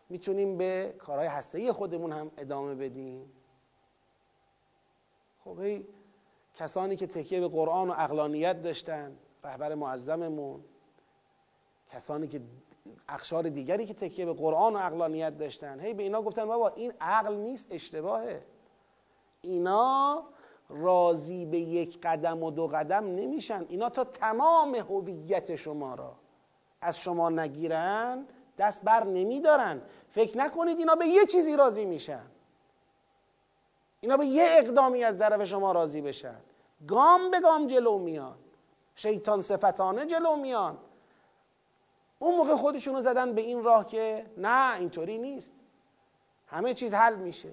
[0.09, 3.31] می‌تونیم به کارهای هسته خودمون هم ادامه بدیم.
[5.43, 5.59] خب
[6.55, 10.63] کسانی که تکیه به قرآن و اقلانیت داشتن رهبر معظممون.
[11.89, 12.41] کسانی که
[13.09, 15.79] اخشار دیگری که تکیه به قرآن و اقلانیت داشتن.
[15.79, 18.45] هی به اینا گفتن بابا این عقل نیست اشتباهه.
[19.41, 20.23] اینا
[20.69, 23.65] راضی به یک قدم و دو قدم نمیشن.
[23.69, 26.15] اینا تا تمام هویت شما را
[26.81, 28.27] از شما نگیرن
[28.57, 29.81] دست بر نمیدارن.
[30.09, 32.25] فکر نکنید اینا به یه چیزی راضی میشن.
[34.05, 36.35] اینا به یه اقدامی از طرف شما راضی بشن.
[36.87, 38.35] گام به گام جلو میان.
[38.95, 40.77] شیطان صفتانه جلو میان.
[42.19, 45.53] اون موقع خودشونو زدن به این راه که نه اینطوری نیست.
[46.47, 47.49] همه چیز حل میشه.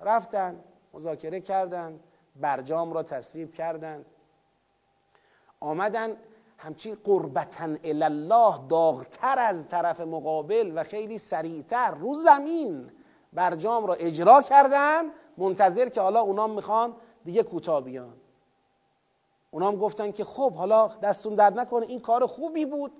[0.00, 0.64] رفتن
[0.94, 2.00] مذاکره کردن
[2.36, 4.04] برجام را تصویب کردن.
[5.60, 6.16] آمدن
[6.58, 12.90] همچین قربتن الله داغتر از طرف مقابل و خیلی سریعتر رو زمین
[13.32, 15.04] برجام را اجرا کردن
[15.38, 18.14] منتظر که حالا اونام می‌خوان دیگه کوتاه بیان.
[19.50, 22.92] اونام گفتن که خب حالا دستون درد نکنه این کار خوبی بود.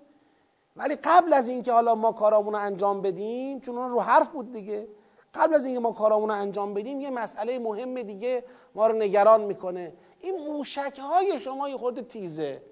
[0.76, 4.52] ولی قبل از اینکه حالا ما کارامون رو انجام بدیم چون اون رو حرف بود
[4.52, 4.88] دیگه.
[5.34, 9.40] قبل از اینکه ما کارامون رو انجام بدیم یه مسئله مهم دیگه ما رو نگران
[9.40, 9.92] می‌کنه.
[10.20, 12.62] این موشک های شما یه خورده تیزه.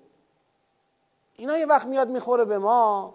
[1.36, 3.14] اینا یه وقت میاد می‌خوره به ما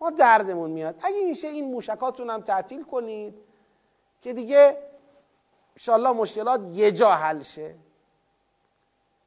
[0.00, 0.94] ما دردمون میاد.
[1.02, 3.34] اگه میشه این موشکاتون هم تعطیل کنید
[4.22, 4.76] که دیگه
[5.78, 7.74] انشالله مشکلات یه جا حل شه.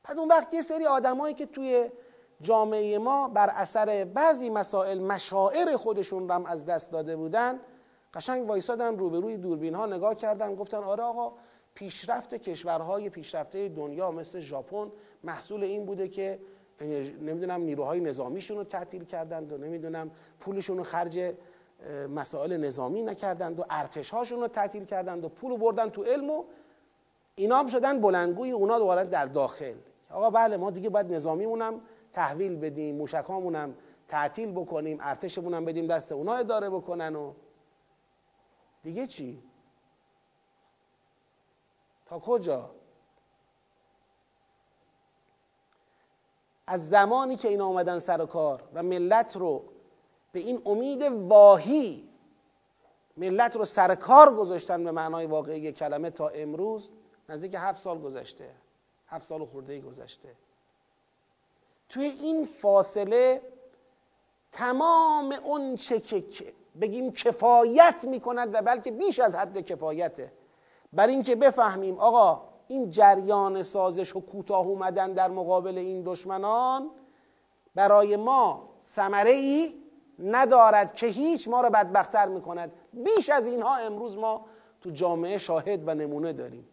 [0.04, 1.90] بعد اون وقت یه سری آدمایی که توی
[2.42, 7.60] جامعه ما بر اثر بعضی مسائل مشاعر خودشون رو هم از دست داده بودن
[8.14, 11.34] قشنگ وایسادن روبروی دوربین ها نگاه کردن گفتن آره آقا
[11.76, 14.92] پیشرفت کشورهای پیشرفته دنیا مثل ژاپن
[15.24, 16.40] محصول این بوده که
[17.22, 21.34] نمی‌دونم نیروهای نظامیشون رو تعطیل کردند و نمی‌دونم پولشون رو خرج
[22.10, 26.44] مسائل نظامی نکردند و ارتشهاشون رو تعطیل کردند و پول بردن تو علم و
[27.36, 29.76] اینا هم شدن بلنگوی اونا دوباره در داخل
[30.10, 31.82] آقا بله ما دیگه باید نظامیمونم
[32.14, 33.76] تحویل بدیم موشکامونم
[34.08, 37.34] تعطیل بکنیم ارتشمونم بدیم دست اونا اداره بکنن و
[38.84, 39.44] دیگه چی؟
[42.06, 42.72] تا کجا؟
[46.68, 49.71] از زمانی که اینا آمدن سر کار و ملت رو
[50.32, 52.10] به این امید واهی
[53.18, 56.92] ملت رو سر کار گذاشتن به معنای واقعی کلمه تا امروز
[57.30, 58.50] نزدیک هفت سال گذشته
[59.08, 60.30] هفت سال خورده گذشته.
[61.90, 63.42] توی این فاصله
[64.52, 70.32] تمام اون چه که بگیم کفایت می‌کند و بلکه بیش از حد کفایته.
[70.94, 76.90] بر اینکه بفهمیم آقا این جریان سازش و کوتاه اومدن در مقابل این دشمنان
[77.76, 79.81] برای ما ثمره ای
[80.22, 82.72] ندارد که هیچ ما را بدبختتر می‌کند.
[82.94, 84.46] بیش از اینها امروز ما
[84.82, 86.68] تو جامعه شاهد و نمونه داریم.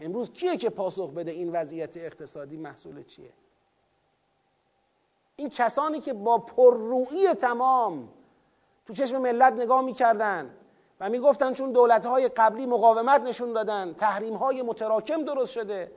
[0.00, 3.32] امروز کیه که پاسخ بده این وضعیت اقتصادی محصول چیه؟
[5.36, 8.08] این کسانی که با پررویی تمام
[8.86, 10.54] تو چشم ملت نگاه می‌کردن
[11.00, 15.92] و می‌گفتن چون دولتهای قبلی مقاومت نشون دادن تحریم های متراکم درست شده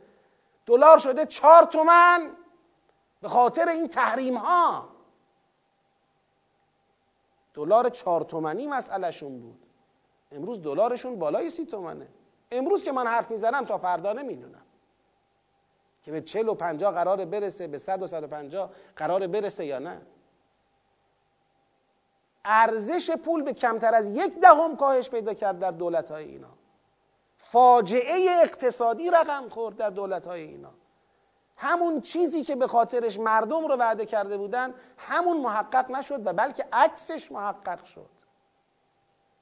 [0.66, 2.32] دلار شده چهار تومن
[3.22, 4.90] به خاطر این تحریم ها
[7.54, 9.66] دلار چهار تومنی مسئلهشون بود.
[10.32, 12.08] امروز دلارشون بالای سی تومنه.
[12.52, 14.62] امروز که من حرف می‌زنم تا فردا نمی‌دونم.
[16.04, 19.66] که به چل و پنجا قرار برسه به صد و صد و پنجا قرار برسه
[19.66, 20.02] یا نه.
[22.46, 26.50] ارزش پول به کمتر از یک دهم کاهش پیدا کرد در دولت های اینا.
[27.38, 30.74] فاجعه اقتصادی رقم خورد در دولت های اینا.
[31.58, 36.66] همون چیزی که به خاطرش مردم رو وعده کرده بودن همون محقق نشد و بلکه
[36.74, 38.10] عکسش محقق شد.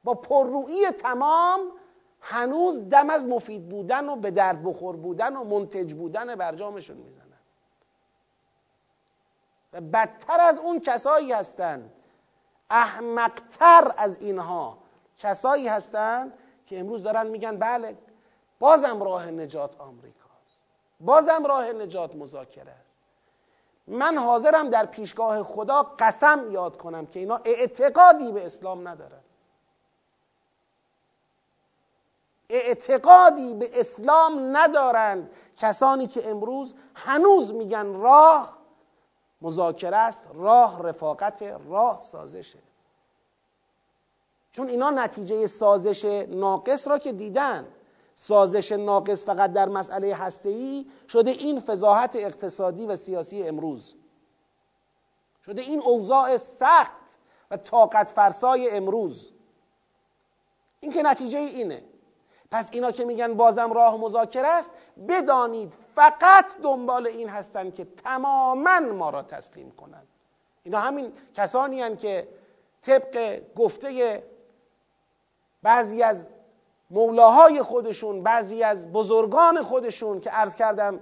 [0.04, 1.60] با پررویی تمام
[2.22, 7.26] هنوز دم از مفید بودن و به درد بخور بودن و منتج بودن برجامشون می‌زنن.
[9.74, 11.94] و بدتر از اون کسایی هستند
[12.70, 14.78] احمقتر از اینها
[15.18, 16.34] کسایی هستند
[16.66, 17.98] که امروز دارن میگن بله
[18.60, 20.25] بازم راه نجات آمریکاست
[21.00, 23.00] بازم راه نجات مذاکره است.
[23.88, 29.22] من حاضرم در پیشگاه خدا قسم یاد کنم که اینا اعتقادی به اسلام ندارن.
[32.50, 38.58] اعتقادی به اسلام ندارند کسانی که امروز هنوز میگن راه
[39.42, 42.60] مذاکره است راه رفاقت راه سازشه
[44.52, 47.75] چون اینا نتیجه سازش ناقص را که دیدن.
[48.16, 53.96] سازش ناقص فقط در مسئله هسته‌ای شده این فضاحت اقتصادی و سیاسی امروز.
[55.46, 57.20] شده این اوضاع سخت
[57.52, 59.32] و طاقت فرسای امروز.
[60.80, 61.84] این که نتیجه اینه.
[62.52, 64.74] پس اینا که میگن بازم راه مذاکره است
[65.08, 70.08] بدانید فقط دنبال این هستند که تماما ما را تسلیم کنند.
[70.64, 72.28] اینا همین کسانی هستند که
[72.82, 74.24] طبق گفته
[75.64, 76.30] بعضی از
[76.90, 81.00] مولاهای خودشون بعضی از بزرگان خودشون که عرض کردم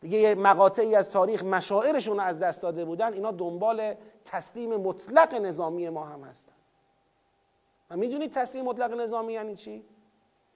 [0.00, 3.94] دیگه مقاطعی از تاریخ مشاعرشون از دست داده بودن اینا دنبال
[4.24, 6.52] تسلیم مطلق نظامی ما هم هستن
[7.90, 9.84] و می‌دونید تسلیم مطلق نظامی یعنی چی؟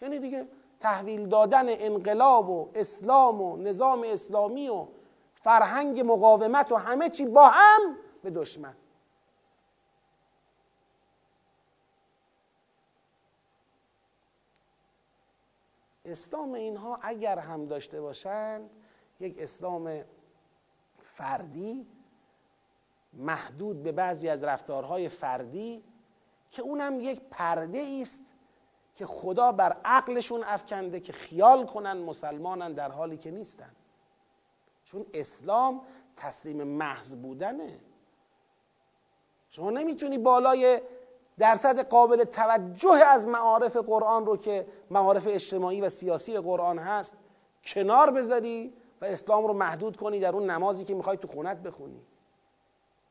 [0.02, 0.48] یعنی دیگه
[0.80, 4.86] تحویل دادن انقلاب و اسلام و نظام اسلامی و
[5.34, 8.74] فرهنگ مقاومت و همه چی با هم به دشمن
[16.08, 18.70] اسلام اینها اگر هم داشته باشند
[19.20, 20.04] یک اسلام
[20.98, 21.86] فردی
[23.12, 25.84] محدود به بعضی از رفتارهای فردی
[26.50, 28.34] که اونم یک پرده است
[28.94, 33.70] که خدا بر عقلشون افکنده که خیال کنن مسلمانن در حالی که نیستن.
[34.84, 35.80] چون اسلام
[36.16, 37.80] تسلیم محض بودنه.
[39.50, 40.80] شما نمی‌تونی بالای
[41.38, 47.16] درصد قابل توجه از معارف قرآن رو که معارف اجتماعی و سیاسی قرآن هست
[47.64, 52.02] کنار بذاری و اسلام رو محدود کنی در اون نمازی که می‌خوای تو خونت بخونی.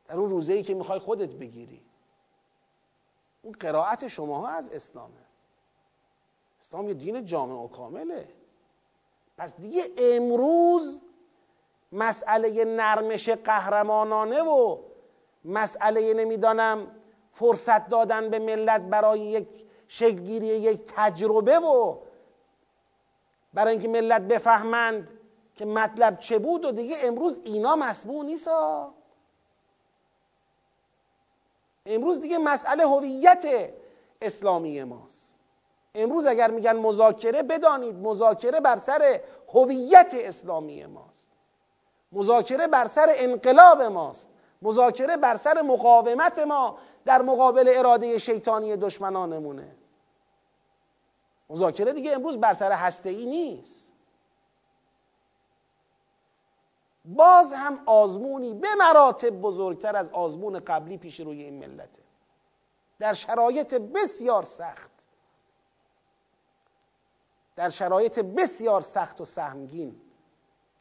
[0.08, 1.82] در اون روزه که می‌خوای خودت بگیری.
[3.42, 5.14] اون قرائت شماها از اسلامه.
[6.62, 8.28] اسلام یه دین جامع و کامله.
[9.38, 11.02] پس دیگه امروز
[11.92, 14.78] مسئله نرمش قهرمانانه و
[15.46, 16.88] مسئله نمی‌دانم
[17.40, 19.48] فرصت دادن به ملت برای یک
[19.88, 21.98] شکلگیری یک تجربه و
[23.54, 25.08] برای اینکه ملت بفهمند
[25.56, 28.50] که مطلب چه بود و دیگه امروز اینا مسموع نیست.
[31.86, 33.46] امروز دیگه مسئله هویت
[34.22, 35.36] اسلامی ماست.
[35.96, 39.22] امروز اگر میگن مذاکره بدانید مذاکره بر سر
[39.54, 41.28] هویت اسلامی ماست.
[42.12, 44.30] مذاکره بر سر انقلاب ماست.
[44.62, 46.78] مذاکره بر سر مقاومت ما.
[47.08, 49.76] در مقابل اراده شیطانی دشمنانمونه.
[51.50, 53.90] مذاکره دیگه امروز بر سر هسته ای نیست.
[57.06, 62.02] باز هم آزمونی به مراتب بزرگتر از آزمون قبلی پیش روی این ملته.
[63.00, 64.92] در شرایط بسیار سخت.
[67.56, 70.02] در شرایط بسیار سخت و سهمگین.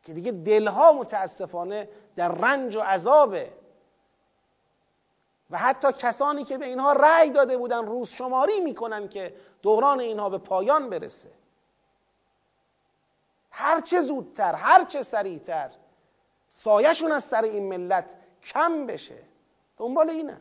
[0.02, 3.52] که دیگه دلها متاسفانه در رنج و عذابه
[5.50, 10.30] و حتی کسانی که به اینها رأی داده بودن روز شماری می‌کنن که دوران اینها
[10.30, 11.30] به پایان برسه.
[13.50, 15.70] هرچه زودتر هرچه سریعتر
[16.48, 19.22] سایهشون از سر این ملت کم بشه.
[19.76, 20.40] دنبال اینه.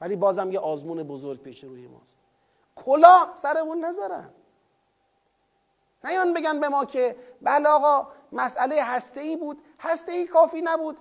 [0.00, 2.16] ولی بازم یه آزمون بزرگ پیش روی ماست.
[2.76, 4.30] کلاه سرمون نذارن.
[6.04, 9.62] نیان بگن به ما که بله آقا مسئله هسته ای بود.
[9.80, 10.98] هسته ای کافی نبود.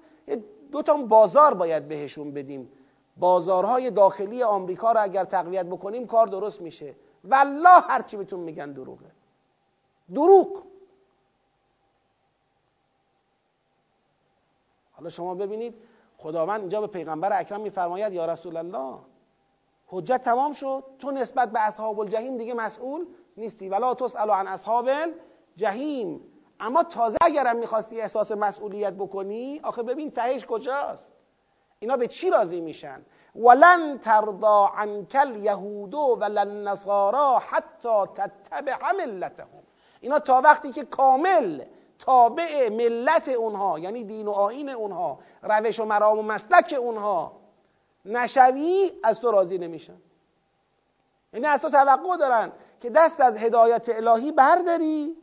[0.72, 2.72] دو تا بازار باید بهشون بدیم.
[3.18, 6.96] بازارهای داخلی آمریکا رو اگر تقویت بکنیم کار درست میشه.
[7.24, 9.12] والله هرچی بهتون میگن دروغه.
[10.14, 10.64] دروغ.
[14.92, 15.76] حالا شما ببینید
[16.18, 19.00] خداوند اینجا به پیغمبر اکرم میفرماید یا رسول الله
[19.88, 20.84] حجت تمام شد.
[21.00, 23.06] تو نسبت به اصحاب الجحیم دیگه مسئول
[23.38, 23.70] نیستی.
[23.70, 24.90] ولا تسأل عن اصحاب
[25.58, 26.31] الجحیم.
[26.62, 31.12] اما تازه اگرم می‌خواستی احساس مسئولیت بکنی آخه ببین تهش کجاست.
[31.80, 33.06] اینا به چی راضی میشن؟
[33.36, 39.64] ولن ترضا عنک الیهود ولن نصارا حتی تتبع ملتهم.
[40.02, 41.64] اینا تا وقتی که کامل
[42.00, 47.42] تابع ملت اونها یعنی دین و آین اونها روش و مرام و مسلک اونها
[48.06, 49.98] نشوی از تو راضی نمیشن.
[51.34, 55.18] یعنی از تو توقع دارن که دست از هدایت الهی برداری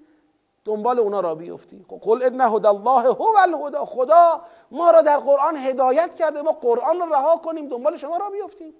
[0.68, 1.84] دنبال اونا را بیفتی.
[1.88, 3.78] خب قل ان هدى الله هو الهدى.
[3.86, 6.42] خدا ما را در قرآن هدایت کرده.
[6.42, 8.74] ما قرآن رو رها کنیم دنبال شما را بیفتیم.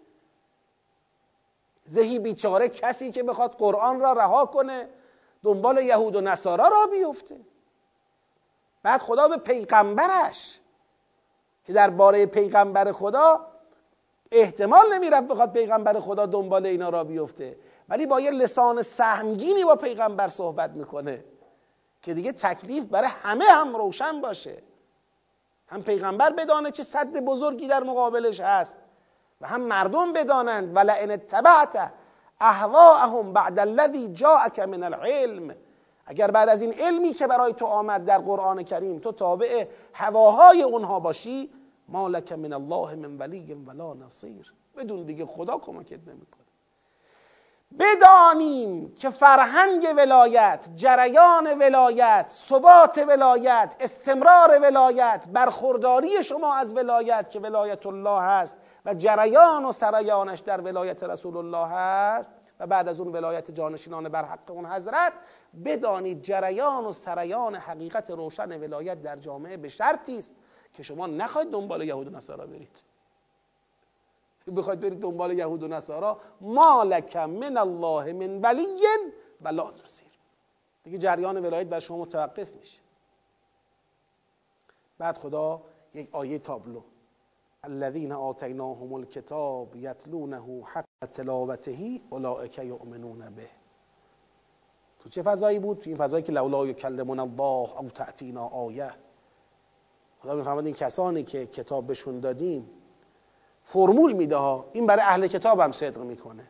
[1.85, 4.89] زهی بیچاره کسی که بخواد قرآن را رها کنه
[5.45, 7.41] دنبال یهود و نصارا را بیفته.
[8.83, 10.61] بعد خدا به پیغمبرش
[11.65, 13.47] که در باره پیغمبر خدا
[14.33, 17.57] احتمال نمی‌رفت بخواد پیغمبر خدا دنبال اینا را بیفته.
[17.89, 21.25] ولی با یه لسان سهمگینی با پیغمبر صحبت می‌کنه.
[22.03, 24.63] که دیگه تکلیف برای همه هم روشن باشه.
[25.69, 28.77] هم پیغمبر بدانه چه صد بزرگی در مقابلش هست
[29.41, 31.93] و هم مردم بدانند ولئن اتبعت
[32.41, 35.55] اهواءهم بعد الذی جاءک من العلم.
[36.07, 40.63] اگر بعد از این علمی که برای تو آمد در قرآن کریم تو تابع هواهای
[40.63, 41.51] اونها باشی
[41.89, 44.53] مالک من الله من ولی ولا نصیر.
[44.77, 46.48] بدون دیگه خدا کمکت نمی‌کنه.
[47.79, 57.41] بدانیم که فرهنگ ولایت جریان ولایت ثبات ولایت استمرار ولایت برخورداری شما از ولایت که
[57.41, 63.01] ولایت الله هست و جریان و سریانش در ولایت رسول الله هست و بعد از
[63.01, 65.13] اون ولایت جانشینان بر حق اون حضرت
[65.65, 70.35] بدانید جریان و سریان حقیقت روشن ولایت در جامعه به شرطی است
[70.75, 72.88] که شما نخواهید دنبال یهود و نصارا برید.
[74.55, 78.67] بخواید برید دنبال یهود و نصارا ما لک من الله من ولی
[79.43, 80.09] ولا نصیر.
[80.85, 82.81] دیگه جریان ولایت بر شما متوقف میشه.
[84.99, 85.63] بعد خدا
[85.95, 86.83] یک آیه تابلو.
[87.65, 93.47] الذين آتیناهم الكتاب یتلونه حق تلاوته اولئک یؤمنون به.
[94.99, 98.93] تو چه فضایی بود؟ این فضایی که لولا یکلمون الله او تأتینا آیه.
[100.21, 102.71] خدا می‌فهمد این کسانی که کتاب بهشون دادیم
[103.71, 104.65] فرمول میده ها.
[104.73, 106.45] این برای اهل کتاب هم صدق می‌کنه.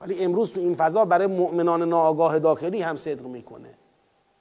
[0.00, 3.74] ولی امروز تو این فضا برای مؤمنان ناآگاه داخلی هم صدق می‌کنه.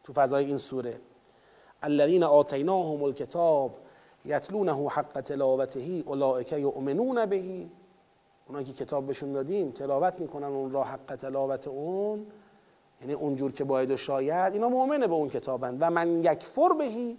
[0.04, 1.00] تو فضای این سوره.
[1.84, 3.72] الذين آتیناهم الكتاب
[4.26, 7.66] یتلونه حق تلاوته اولئک یؤمنون به.
[8.48, 12.28] اونا که کتاب بهشون دادیم تلاوت می‌کنن اون را حق تلاوت اون.
[13.02, 14.54] یعنی اونجور که باید و شاید.
[14.54, 15.78] اینا مؤمنه به اون کتابن.
[15.80, 17.18] و من یکفر بهی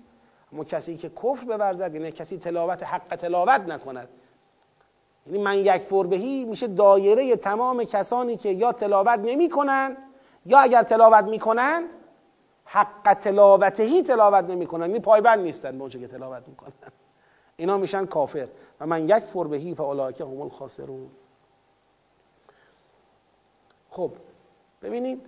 [0.53, 4.09] اما کسی که کفر بورزد یعنی کسی تلاوت حق تلاوت نکند.
[5.27, 9.97] یعنی من یکفر بهی میشه دایره تمام کسانی که یا تلاوت نمی‌کنن
[10.47, 11.85] یا اگر تلاوت می‌کنن
[12.65, 14.87] حق تلاوتهی تلاوت نمی‌کنن.
[14.87, 16.73] یعنی پایبند نیستن به اونچه که تلاوت می‌کنن.
[17.57, 18.49] اینا میشن کافر.
[18.81, 21.11] و من یک بهی فاولئک هم الخاسرون.
[23.91, 24.11] خب
[24.83, 25.27] ببینید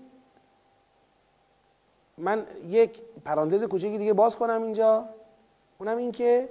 [2.20, 5.08] من یک پرانتز کوچکی دیگه باز کنم اینجا.
[5.78, 6.48] اونم این که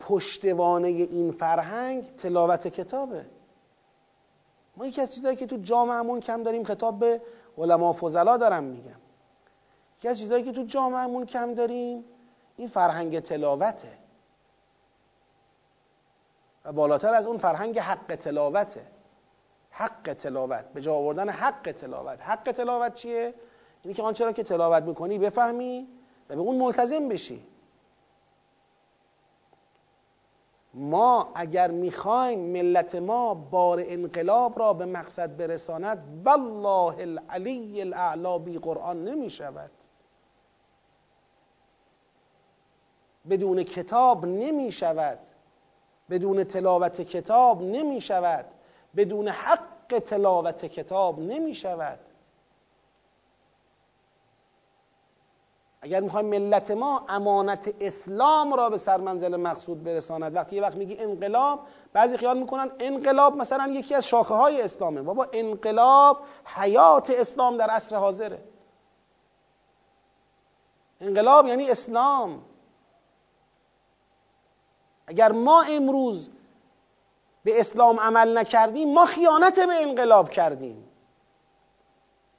[0.00, 3.26] پشتوانه این فرهنگ تلاوت کتابه.
[4.76, 7.22] ما یکی از چیزهایی که تو جامعهمون کم داریم خطاب به
[7.58, 9.00] علما فضلا دارم میگم.
[9.98, 12.04] یکی از چیزهایی که تو جامعهمون کم داریم
[12.56, 13.98] این فرهنگ تلاوته.
[16.64, 18.86] و بالاتر از اون فرهنگ حق تلاوته.
[19.70, 22.20] حق تلاوت به جا آوردن حق تلاوت.
[22.20, 23.34] حق تلاوت چیه؟
[23.84, 25.88] اینی که آنچه را که تلاوت می‌کنی بفهمی
[26.30, 27.46] و به اون ملتزم بشی.
[30.74, 38.58] ما اگر می‌خوایم ملت ما بار انقلاب را به مقصد برساند والله العلی الاعلا بی
[38.58, 39.70] قرآن نمی‌شود.
[43.30, 45.18] بدون کتاب نمی شود
[46.10, 48.44] بدون تلاوت کتاب نمی شود
[48.96, 51.98] بدون حق تلاوت کتاب نمی شود
[55.84, 60.34] اگر می‌خوایم ملت ما امانت اسلام را به سرمنزل مقصود برساند.
[60.34, 61.60] وقتی یه وقت میگی انقلاب
[61.92, 65.02] بعضی خیال می‌کنن انقلاب مثلا یکی از شاخه های اسلامه.
[65.02, 68.42] بابا انقلاب حیات اسلام در عصر حاضره.
[71.00, 72.42] انقلاب یعنی اسلام.
[75.06, 76.30] اگر ما امروز
[77.44, 80.90] به اسلام عمل نکردیم ما خیانت به انقلاب کردیم.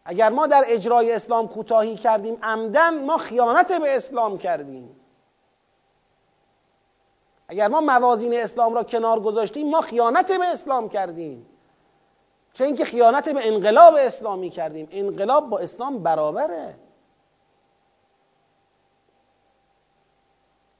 [0.05, 4.95] اگر ما در اجرای اسلام کوتاهی کردیم عمدن ما خیانت به اسلام کردیم.
[7.47, 11.45] اگر ما موازین اسلام را کنار گذاشتیم ما خیانت به اسلام کردیم.
[12.53, 14.87] چه اینکه خیانت به انقلاب اسلامی کردیم.
[14.91, 16.75] انقلاب با اسلام برابره.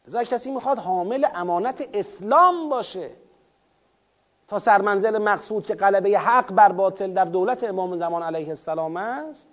[0.08, 3.25] ازا کسی می‌خواد حامل امانت اسلام باشه.
[4.48, 9.50] تا سرمنزل مقصود که قلبه حق بر باطل در دولت امام زمان علیه السلام است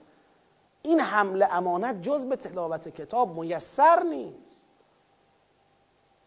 [0.83, 4.69] این حمل امانت جز به تلاوت کتاب میسر نیست.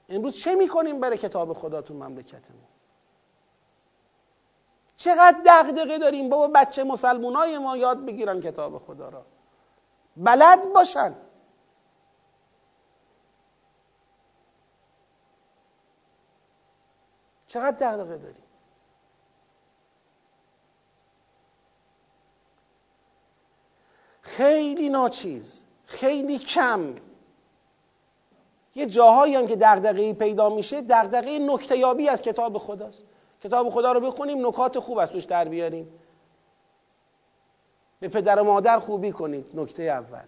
[0.09, 2.67] امروز چه می‌کنیم برای کتاب خدا تو مملکتمون؟
[4.97, 9.25] چقدر دغدغه داریم؟ بابا بچه مسلمونای ما یاد بگیرن کتاب خدا را.
[10.17, 11.15] بلد باشن.
[17.47, 18.44] چقدر دغدغه داریم؟
[24.25, 26.95] خیلی ناچیز خیلی کم.
[28.75, 33.03] یه جاهایی هم که دغدغه‌ای پیدا میشه دغدغه نکته یابی از کتاب خداست.
[33.43, 35.99] کتاب خدا رو بخونیم نکات خوب از توش در بیاریم.
[37.99, 40.27] به پدر و مادر خوبی کنید نکته اول.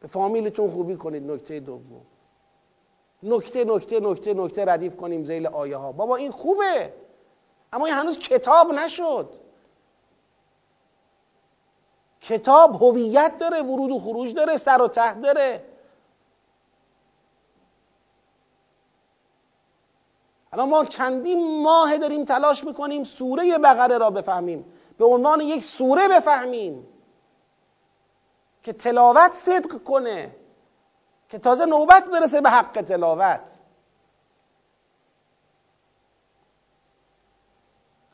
[0.00, 2.06] به فامیلتون خوبی کنید نکته دوم.
[3.22, 6.92] نکته نکته نکته نکته ردیف کنیم زیل آیه ها بابا این خوبه
[7.72, 9.43] اما این هنوز کتاب نشد.
[12.24, 15.64] کتاب هویت داره ورود و خروج داره سر و ته داره.
[20.52, 24.72] الان ما چندین ماه داریم تلاش می‌کنیم سوره بقره را بفهمیم.
[24.98, 26.86] به عنوان یک سوره بفهمیم.
[28.62, 30.36] که تلاوت صدق کنه.
[31.28, 33.58] که تازه نوبت برسه به حق تلاوت.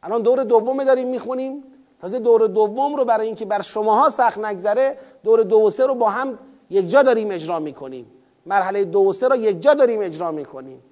[0.03, 1.70] الان دور دوم داریم می‌خونیم.
[2.01, 5.95] تازه دور دوم رو برای اینکه بر شماها سخت نگذره دور دو و سه رو
[5.95, 6.39] با هم
[6.71, 8.13] یک جا داریم اجرا می‌کنیم.
[8.47, 10.83] مرحله دو و سه رو یک جا داریم اجرا می‌کنیم.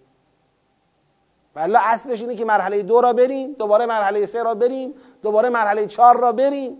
[1.54, 5.86] ولی اصلش اینه که مرحله دو را بریم دوباره مرحله سه را بریم دوباره مرحله
[5.86, 6.76] چهار را بریم.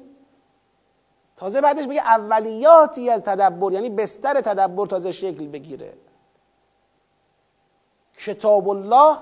[1.37, 5.93] تازه بعدش بگه اولیاتی از تدبر یعنی بستر تدبر تازه شکل بگیره.
[8.19, 9.17] کتاب الله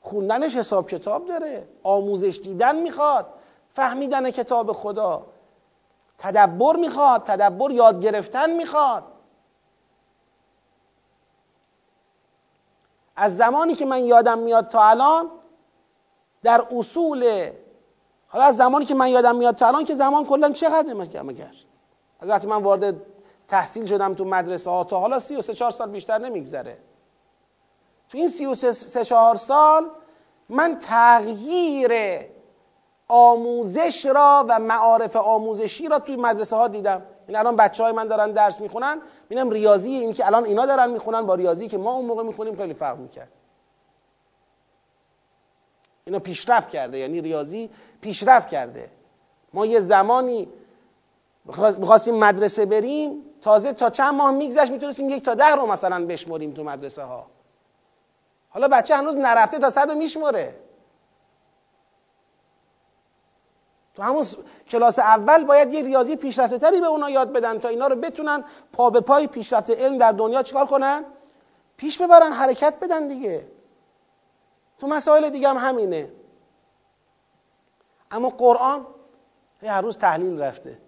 [0.00, 1.68] خوندنش حساب کتاب داره.
[1.82, 3.26] آموزش دیدن می‌خواد.
[3.74, 5.26] فهمیدن کتاب خدا.
[6.18, 9.04] تدبر می‌خواد تدبر یاد گرفتن می‌خواد.
[13.16, 15.30] از زمانی که من یادم میاد تا الان
[16.42, 17.50] در اصول
[18.28, 20.92] حالا از زمانی که من یادم میاد تا الان که زمان کلا چقدر
[21.22, 21.54] مگر؟
[22.20, 22.94] از وقتی من وارد
[23.48, 26.78] تحصیل شدم تو مدرسه ها تا حالا سی و سه چهار سال بیشتر نمیگذره.
[28.08, 29.90] تو این سی و سه چهار سال
[30.48, 31.92] من تغییر
[33.14, 36.96] آموزش را و معارف آموزشی را توی مدرسه ها دیدم.
[36.96, 39.00] این یعنی الان بچه های من دارن درس می‌خونن.
[39.28, 42.56] بینم ریاضی این که الان اینا دارن می‌خونن با ریاضی که ما اون موقع می‌خونیم
[42.56, 43.28] خیلی فرق می‌کرد.
[46.04, 46.98] اینا پیشرفت کرده.
[46.98, 48.90] یعنی ریاضی پیشرفت کرده.
[49.54, 50.48] ما یه زمانی
[51.78, 53.24] می‌خواستیم مدرسه بریم.
[53.40, 57.26] تازه تا چند ماه میگذشت می‌تونستیم یک تا ده رو مثلا بشمریم تو مدرسه ها
[58.48, 60.54] حالا بچه هنوز نرفته تا صد رو میشمره.
[63.94, 64.24] تو همون
[64.68, 68.44] کلاس اول باید یه ریاضی پیشرفته تری به اونا یاد بدن تا اینا رو بتونن
[68.72, 71.04] پا به پای پیشرفت علم در دنیا چیکار کنن؟
[71.76, 73.48] پیش ببرن حرکت بدن دیگه.
[74.78, 76.12] تو مسائل دیگه هم همینه.
[78.10, 78.86] اما قرآن
[79.62, 80.78] هر روز تحلیل رفته.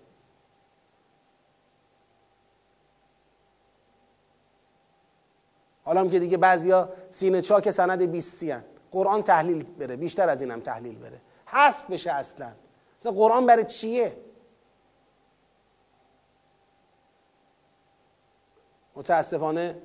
[5.84, 8.64] حالا که دیگه بعضیا سینه چاک سند 20 هن.
[8.90, 11.20] قرآن تحلیل بره بیشتر از اینم تحلیل بره.
[11.46, 12.52] حذف بشه اصلا.
[13.04, 14.16] اصلا قرآن برای چیه؟
[18.96, 19.82] متاسفانه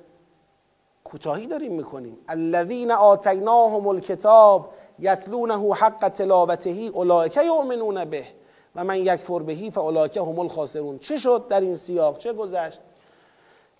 [1.04, 2.18] کوتاهی داریم می‌کنیم.
[2.28, 8.26] الذین آتیناهم الکتاب یتلونه حق تلاوته اولئک یؤمنون به
[8.74, 10.98] و من یکفر بهی فاولئک هم الخاسرون.
[10.98, 12.80] چه شد در این سیاق؟ چه گذشت؟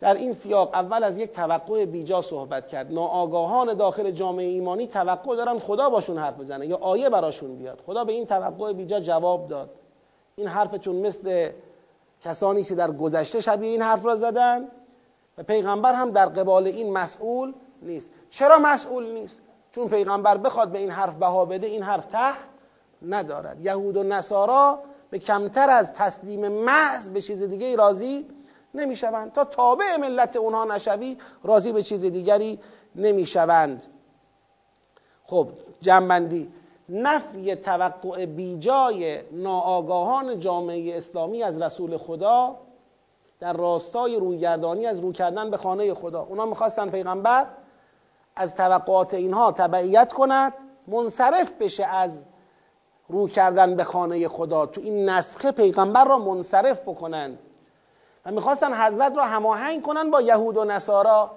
[0.01, 2.93] در این سیاق اول از یک توقع بیجا صحبت کرد.
[2.93, 7.83] ناآگاهان داخل جامعه ایمانی توقع دارن خدا باشون حرف بزنه یا آیه براشون بیاد.
[7.87, 9.71] خدا به این توقع بیجا جواب داد.
[10.37, 11.51] این حرفتون مثل
[12.21, 14.69] کسانی که در گذشته شبیه این حرف را زدن
[15.39, 18.11] و پیغمبر هم در قبال این مسئول نیست.
[18.31, 19.41] چرا مسئول نیست؟
[19.73, 22.33] چون پیغمبر بخواد به این حرف بها بده این حرف ته
[23.03, 23.61] ندارد.
[23.61, 24.79] یهود و نصارا
[25.11, 28.27] به کمتر از تسلیم محض به چیز دیگه راضی
[28.75, 29.33] نمی‌شوند.
[29.33, 32.59] تا تابع ملت اونها نشوی راضی به چیز دیگری
[32.97, 33.85] نمی‌شوند.
[35.25, 35.49] خب
[35.81, 36.53] جنبندی.
[36.89, 42.57] نفی توقع بیجای ناآگاهان جامعه اسلامی از رسول خدا
[43.41, 46.23] در راستای رویگردانی از رو کردن به خانه خدا.
[46.23, 47.47] اونا می‌خواستن پیغمبر
[48.37, 50.53] از توقعات اینها تبعیت کند
[50.87, 52.27] منصرف بشه از
[53.09, 54.67] رو کردن به خانه خدا.
[54.67, 57.39] تو این نسخه پیغمبر را منصرف بکنند
[58.27, 61.31] و می‌خواستن حضرت را هماهنگ کنن با یهود و نصارا.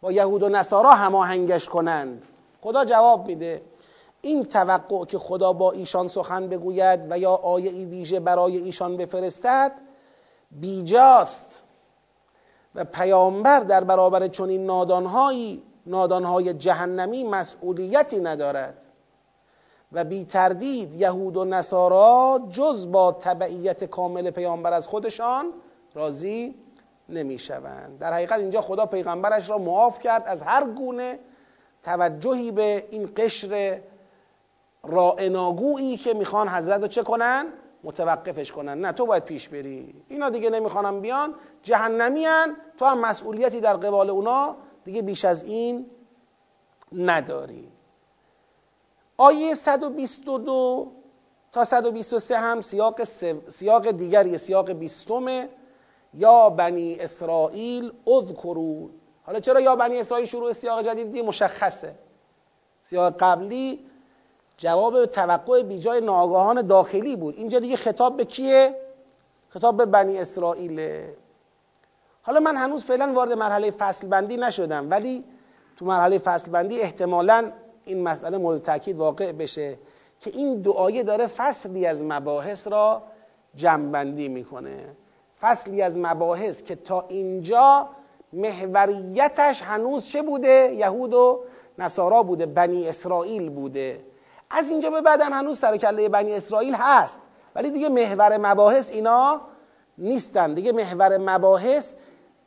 [0.00, 2.22] با یهود و نصارا هماهنگش کنند.
[2.62, 3.62] خدا جواب میده.
[4.22, 8.96] این توقع که خدا با ایشان سخن بگوید و یا آیه ای ویژه برای ایشان
[8.96, 9.72] بفرستد
[10.50, 11.62] بیجاست.
[12.74, 18.86] و پیامبر در برابر چنین نادانهایی نادانهای جهنمی مسئولیتی ندارد.
[19.92, 25.52] و بی تردید یهود و نصارا جز با تبعیت کامل پیامبر از خودشان
[25.94, 26.54] راضی
[27.08, 27.98] نمی‌شوند.
[27.98, 31.18] در حقیقت اینجا خدا پیغمبرش را معاف کرد از هر گونه
[31.82, 33.80] توجهی به این قشر
[34.82, 37.46] رائناگویی که می‌خوان حضرت رو چه کنن؟
[37.84, 38.80] متوقفش کنن.
[38.80, 39.94] نه تو باید پیش بری.
[40.08, 41.34] اینا دیگه نمی‌خوانم بیان.
[41.62, 42.56] جهنمی هن.
[42.78, 44.56] تو هم مسئولیتی در قبال اونا.
[44.84, 45.86] دیگه بیش از این
[46.92, 47.68] نداری.
[49.20, 50.92] آیه 122
[51.52, 53.04] تا 123 هم سیاق,
[53.48, 55.48] سیاق دیگری سیاق بیستمه
[56.14, 58.90] یا بنی اسرائیل اذکرو.
[59.22, 61.94] حالا چرا یا بنی اسرائیل شروع سیاق جدیدی مشخصه.
[62.82, 63.86] سیاق قبلی
[64.56, 67.36] جواب توقع بیجای ناگاهان داخلی بود.
[67.36, 68.74] اینجا دیگه خطاب به کیه؟
[69.48, 71.16] خطاب به بنی اسرائیله.
[72.22, 75.24] حالا من هنوز فعلا وارد مرحله فصل بندی نشدم ولی
[75.76, 77.52] تو مرحله فصل بندی احتمالاً
[77.90, 79.78] این مسئله مورد تاکید واقع بشه
[80.20, 83.02] که این دعایه داره فصلی از مباحث را
[83.54, 84.76] جمعبندی می‌کنه.
[85.40, 87.88] فصلی از مباحث که تا اینجا
[88.32, 91.40] محوریتش هنوز چه بوده؟ یهود و
[91.78, 94.00] نصارا بوده بنی اسرائیل بوده.
[94.50, 97.18] از اینجا به بعدم هنوز سر کله بنی اسرائیل هست.
[97.54, 99.40] ولی دیگه محور مباحث اینا
[99.98, 100.54] نیستن.
[100.54, 101.94] دیگه محور مباحث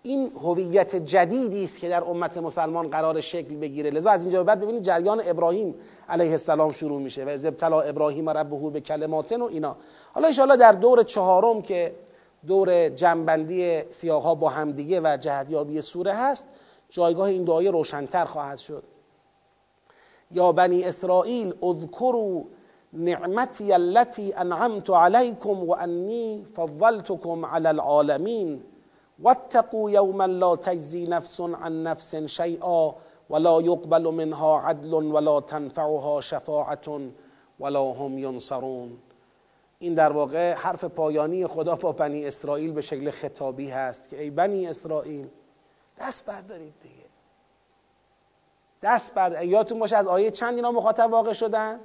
[0.06, 3.90] این هویت جدیدی است که در امت مسلمان قرار شکل بگیره.
[3.90, 5.76] لذا از اینجا به بعد ببینید جریان ابراهیم
[6.10, 9.76] علیه السلام شروع میشه و از ابتلا ابراهیم ربه به کلماتن و اینا.
[10.14, 11.96] حالا ان در دور چهارم که
[12.48, 16.46] دور جنبندی سیاها با همدیگه و جهدیابی سوره هست
[16.90, 18.84] جایگاه این دعای روشنتر خواهد شد.
[20.32, 22.42] یا بنی اسرائیل اذکروا
[22.94, 28.73] نعمتی التي انعمت علیکم و انی فضلتكم علی العالمین.
[29.20, 32.96] واتقوا یوما لا تجزی نفس عن نفس شیئا
[33.30, 36.88] ولا يقبل منها عدل ولا تنفعها شفاعت
[37.60, 38.98] ولا هم ینصرون.
[39.80, 44.30] این در واقع حرف پایانی خدا با بنی اسرائیل به شکل خطابی هست که ای
[44.30, 45.28] بنی اسرائیل
[46.00, 47.06] دست بردارید دیگه.
[48.82, 51.80] دست بردارید یادتون باشه از آیه چند اینا مخاطب واقع شدن؟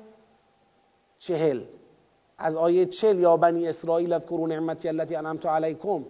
[1.18, 1.64] چهل.
[2.38, 6.04] از آیه چهل یا بنی اسرائیل اذکروا نعمتی التي انعمت علیکم.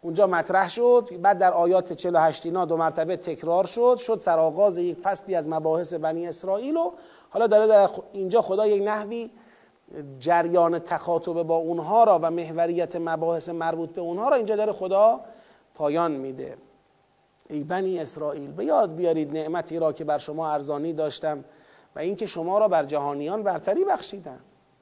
[0.00, 1.10] اونجا مطرح شد.
[1.22, 3.96] بعد در آیات 48 اینا دو مرتبه تکرار شد.
[4.00, 6.92] شد سرآغاز یک فصلی از مباحث بنی اسرائیل و
[7.30, 9.30] حالا داره در اینجا خدا یک نحوی
[10.18, 15.20] جریان تخاطب با اونها را و محوریت مباحث مربوط به اونها را اینجا داره خدا
[15.74, 16.56] پایان میده.
[17.50, 21.44] ای بنی اسرائیل به یاد بیارید نعمتی را که بر شما ارزانی داشتم
[21.96, 24.38] و اینکه شما را بر جهانیان برتری بخشیدم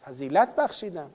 [0.06, 1.10] فضیلت بخشیدم.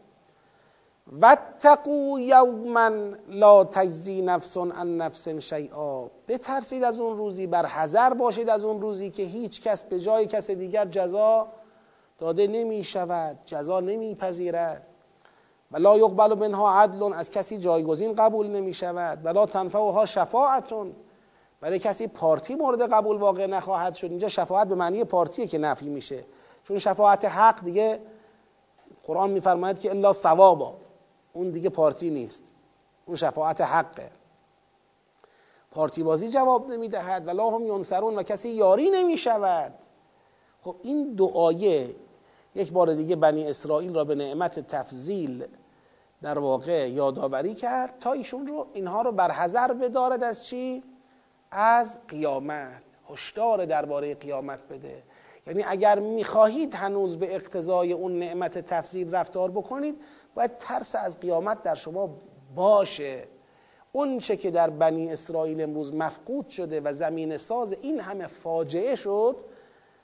[1.12, 2.92] واتقوا یوما
[3.28, 6.10] لا تجزی نفس عن نفس شیئا.
[6.28, 10.26] بترسید از اون روزی بر حذر باشید از اون روزی که هیچ کس به جای
[10.26, 11.48] کس دیگر جزا
[12.20, 14.88] داده نمی شود جزا نمی پذیرد
[15.72, 20.96] و لا یقبل منها عدل از کسی جایگزین قبول نمی شود و لا تنفعها شفاعتون.
[21.62, 24.08] برای کسی پارتی مورد قبول واقع نخواهد شد.
[24.08, 26.24] اینجا شفاعت به معنی پارتیه که نفی میشه.
[26.68, 28.00] چون شفاعت حق دیگه
[29.04, 30.76] قرآن میفرماید که الا ثوابا.
[31.34, 32.54] اون دیگه پارتی نیست.
[33.06, 34.12] اون شفاعت حقه.
[35.72, 37.28] پارتی بازی جواب نمی‌دهد.
[37.28, 39.74] و لا هم ینصرون و کسی یاری نمی شود
[40.62, 41.96] خب این دعایه
[42.56, 45.48] یک بار دیگه بنی اسرائیل را به نعمت تفضیل
[46.22, 50.84] در واقع یادآوری کرد تا ایشون رو اینها رو برحضر بدارد از چی؟
[51.52, 52.84] از قیامت.
[53.10, 55.04] هشدار درباره قیامت بده.
[55.48, 59.96] یعنی اگر می‌خواهید هنوز به اقتضای اون نعمت تفضیل رفتار بکنید
[60.36, 62.16] باید ترس از قیامت در شما
[62.56, 63.28] باشه.
[63.92, 68.96] اون چه که در بنی اسرائیل امروز مفقود شده و زمین ساز این همه فاجعه
[68.96, 69.36] شد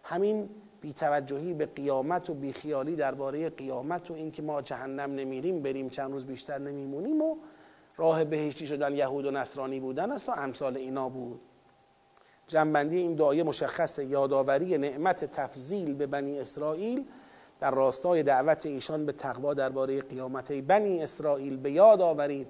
[0.03, 0.49] همین
[0.82, 6.26] بیتوجهی به قیامت و بیخیالی درباره قیامت و اینکه ما جهنم نمیریم بریم چند روز
[6.26, 7.36] بیشتر نمیمونیم و
[7.98, 11.41] راه بهشتی شدن یهود و نصرانی بودن است و امثال اینا بود.
[12.50, 17.06] جنبندی این دعای مشخص یادآوری نعمت تفضیل به بنی اسرائیل
[17.60, 22.48] در راستای دعوت ایشان به تقوا درباره قیامت بنی اسرائیل به یاد آورید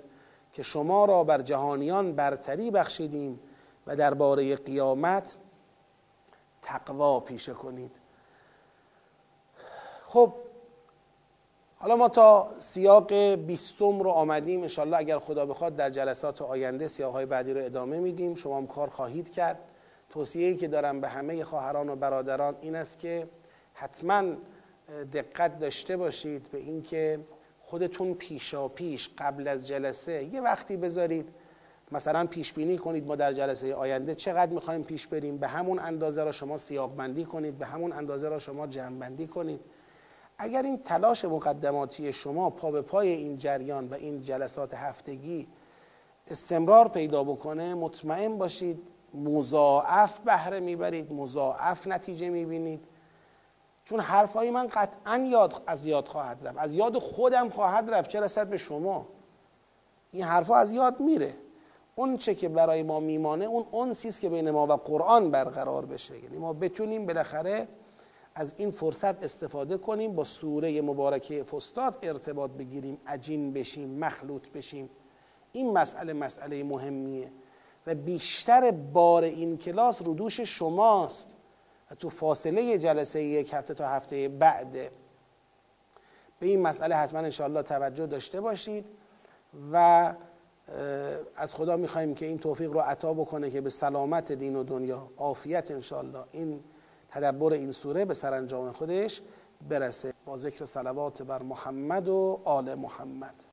[0.54, 3.40] که شما را بر جهانیان برتری بخشیدیم
[3.88, 5.38] و درباره قیامت
[6.62, 7.92] تقوا پیشه کنید.
[10.08, 10.34] خب
[11.78, 14.62] حالا ما تا سیاق بیستم رو آمدیم.
[14.62, 18.36] انشالله اگر خدا بخواد در جلسات آینده سیاق بعدی رو ادامه میدیم.
[18.36, 19.60] شما هم کار خواهید کرد.
[20.10, 23.28] توصیه‌ای که دارم به همه خواهران و برادران این است که
[23.74, 24.24] حتما
[25.14, 27.20] دقت داشته باشید به اینکه
[27.62, 31.30] خودتون پیشا پیش قبل از جلسه یه وقتی بذارید.
[31.92, 36.24] مثلا پیش بینی کنید ما در جلسه آینده چقدر می‌خوایم پیش بریم به همون اندازه
[36.24, 39.62] را شما سیاق بندی کنید به همون اندازه را شما جمع بندی کنید.
[40.38, 45.48] اگر این تلاش مقدماتی شما پا به پای این جریان و این جلسات هفتگی
[46.28, 48.82] استمرار پیدا بکنه مطمئن باشید
[49.14, 52.86] مضاعف بهره می‌برید مضاعف نتیجه می‌بینید.
[53.84, 56.58] چون حرفای من قطعا یاد از یاد خواهد رفت.
[56.58, 58.10] از یاد خودم خواهد رفت.
[58.10, 59.08] چه رسد به شما؟
[60.12, 61.34] این حرفا از یاد میره.
[61.96, 65.86] اون چه که برای ما میمانه اون اون است که بین ما و قرآن برقرار
[65.86, 66.24] بشه.
[66.24, 67.68] یعنی ما بتونیم بالاخره
[68.36, 74.90] از این فرصت استفاده کنیم با سوره مبارکه فستاد ارتباط بگیریم عجین بشیم مخلوط بشیم.
[75.52, 77.32] این مسئله مسئله مهمیه.
[77.90, 81.28] و بیشتر بار این کلاس رو دوش شماست.
[81.92, 84.72] و تو فاصله جلسه یک هفته تا هفته بعد.
[86.40, 88.86] به این مسئله حتما انشاءالله توجه داشته باشید.
[89.72, 90.14] و
[91.36, 95.08] از خدا می‌خوایم که این توفیق رو عطا بکنه که به سلامت دین و دنیا
[95.18, 96.24] عافیت انشاءالله.
[96.32, 96.64] این
[97.10, 99.22] تدبر این سوره به سرانجام خودش
[99.70, 100.14] برسه.
[100.26, 103.44] با ذکر صلوات بر محمد و آل محمد.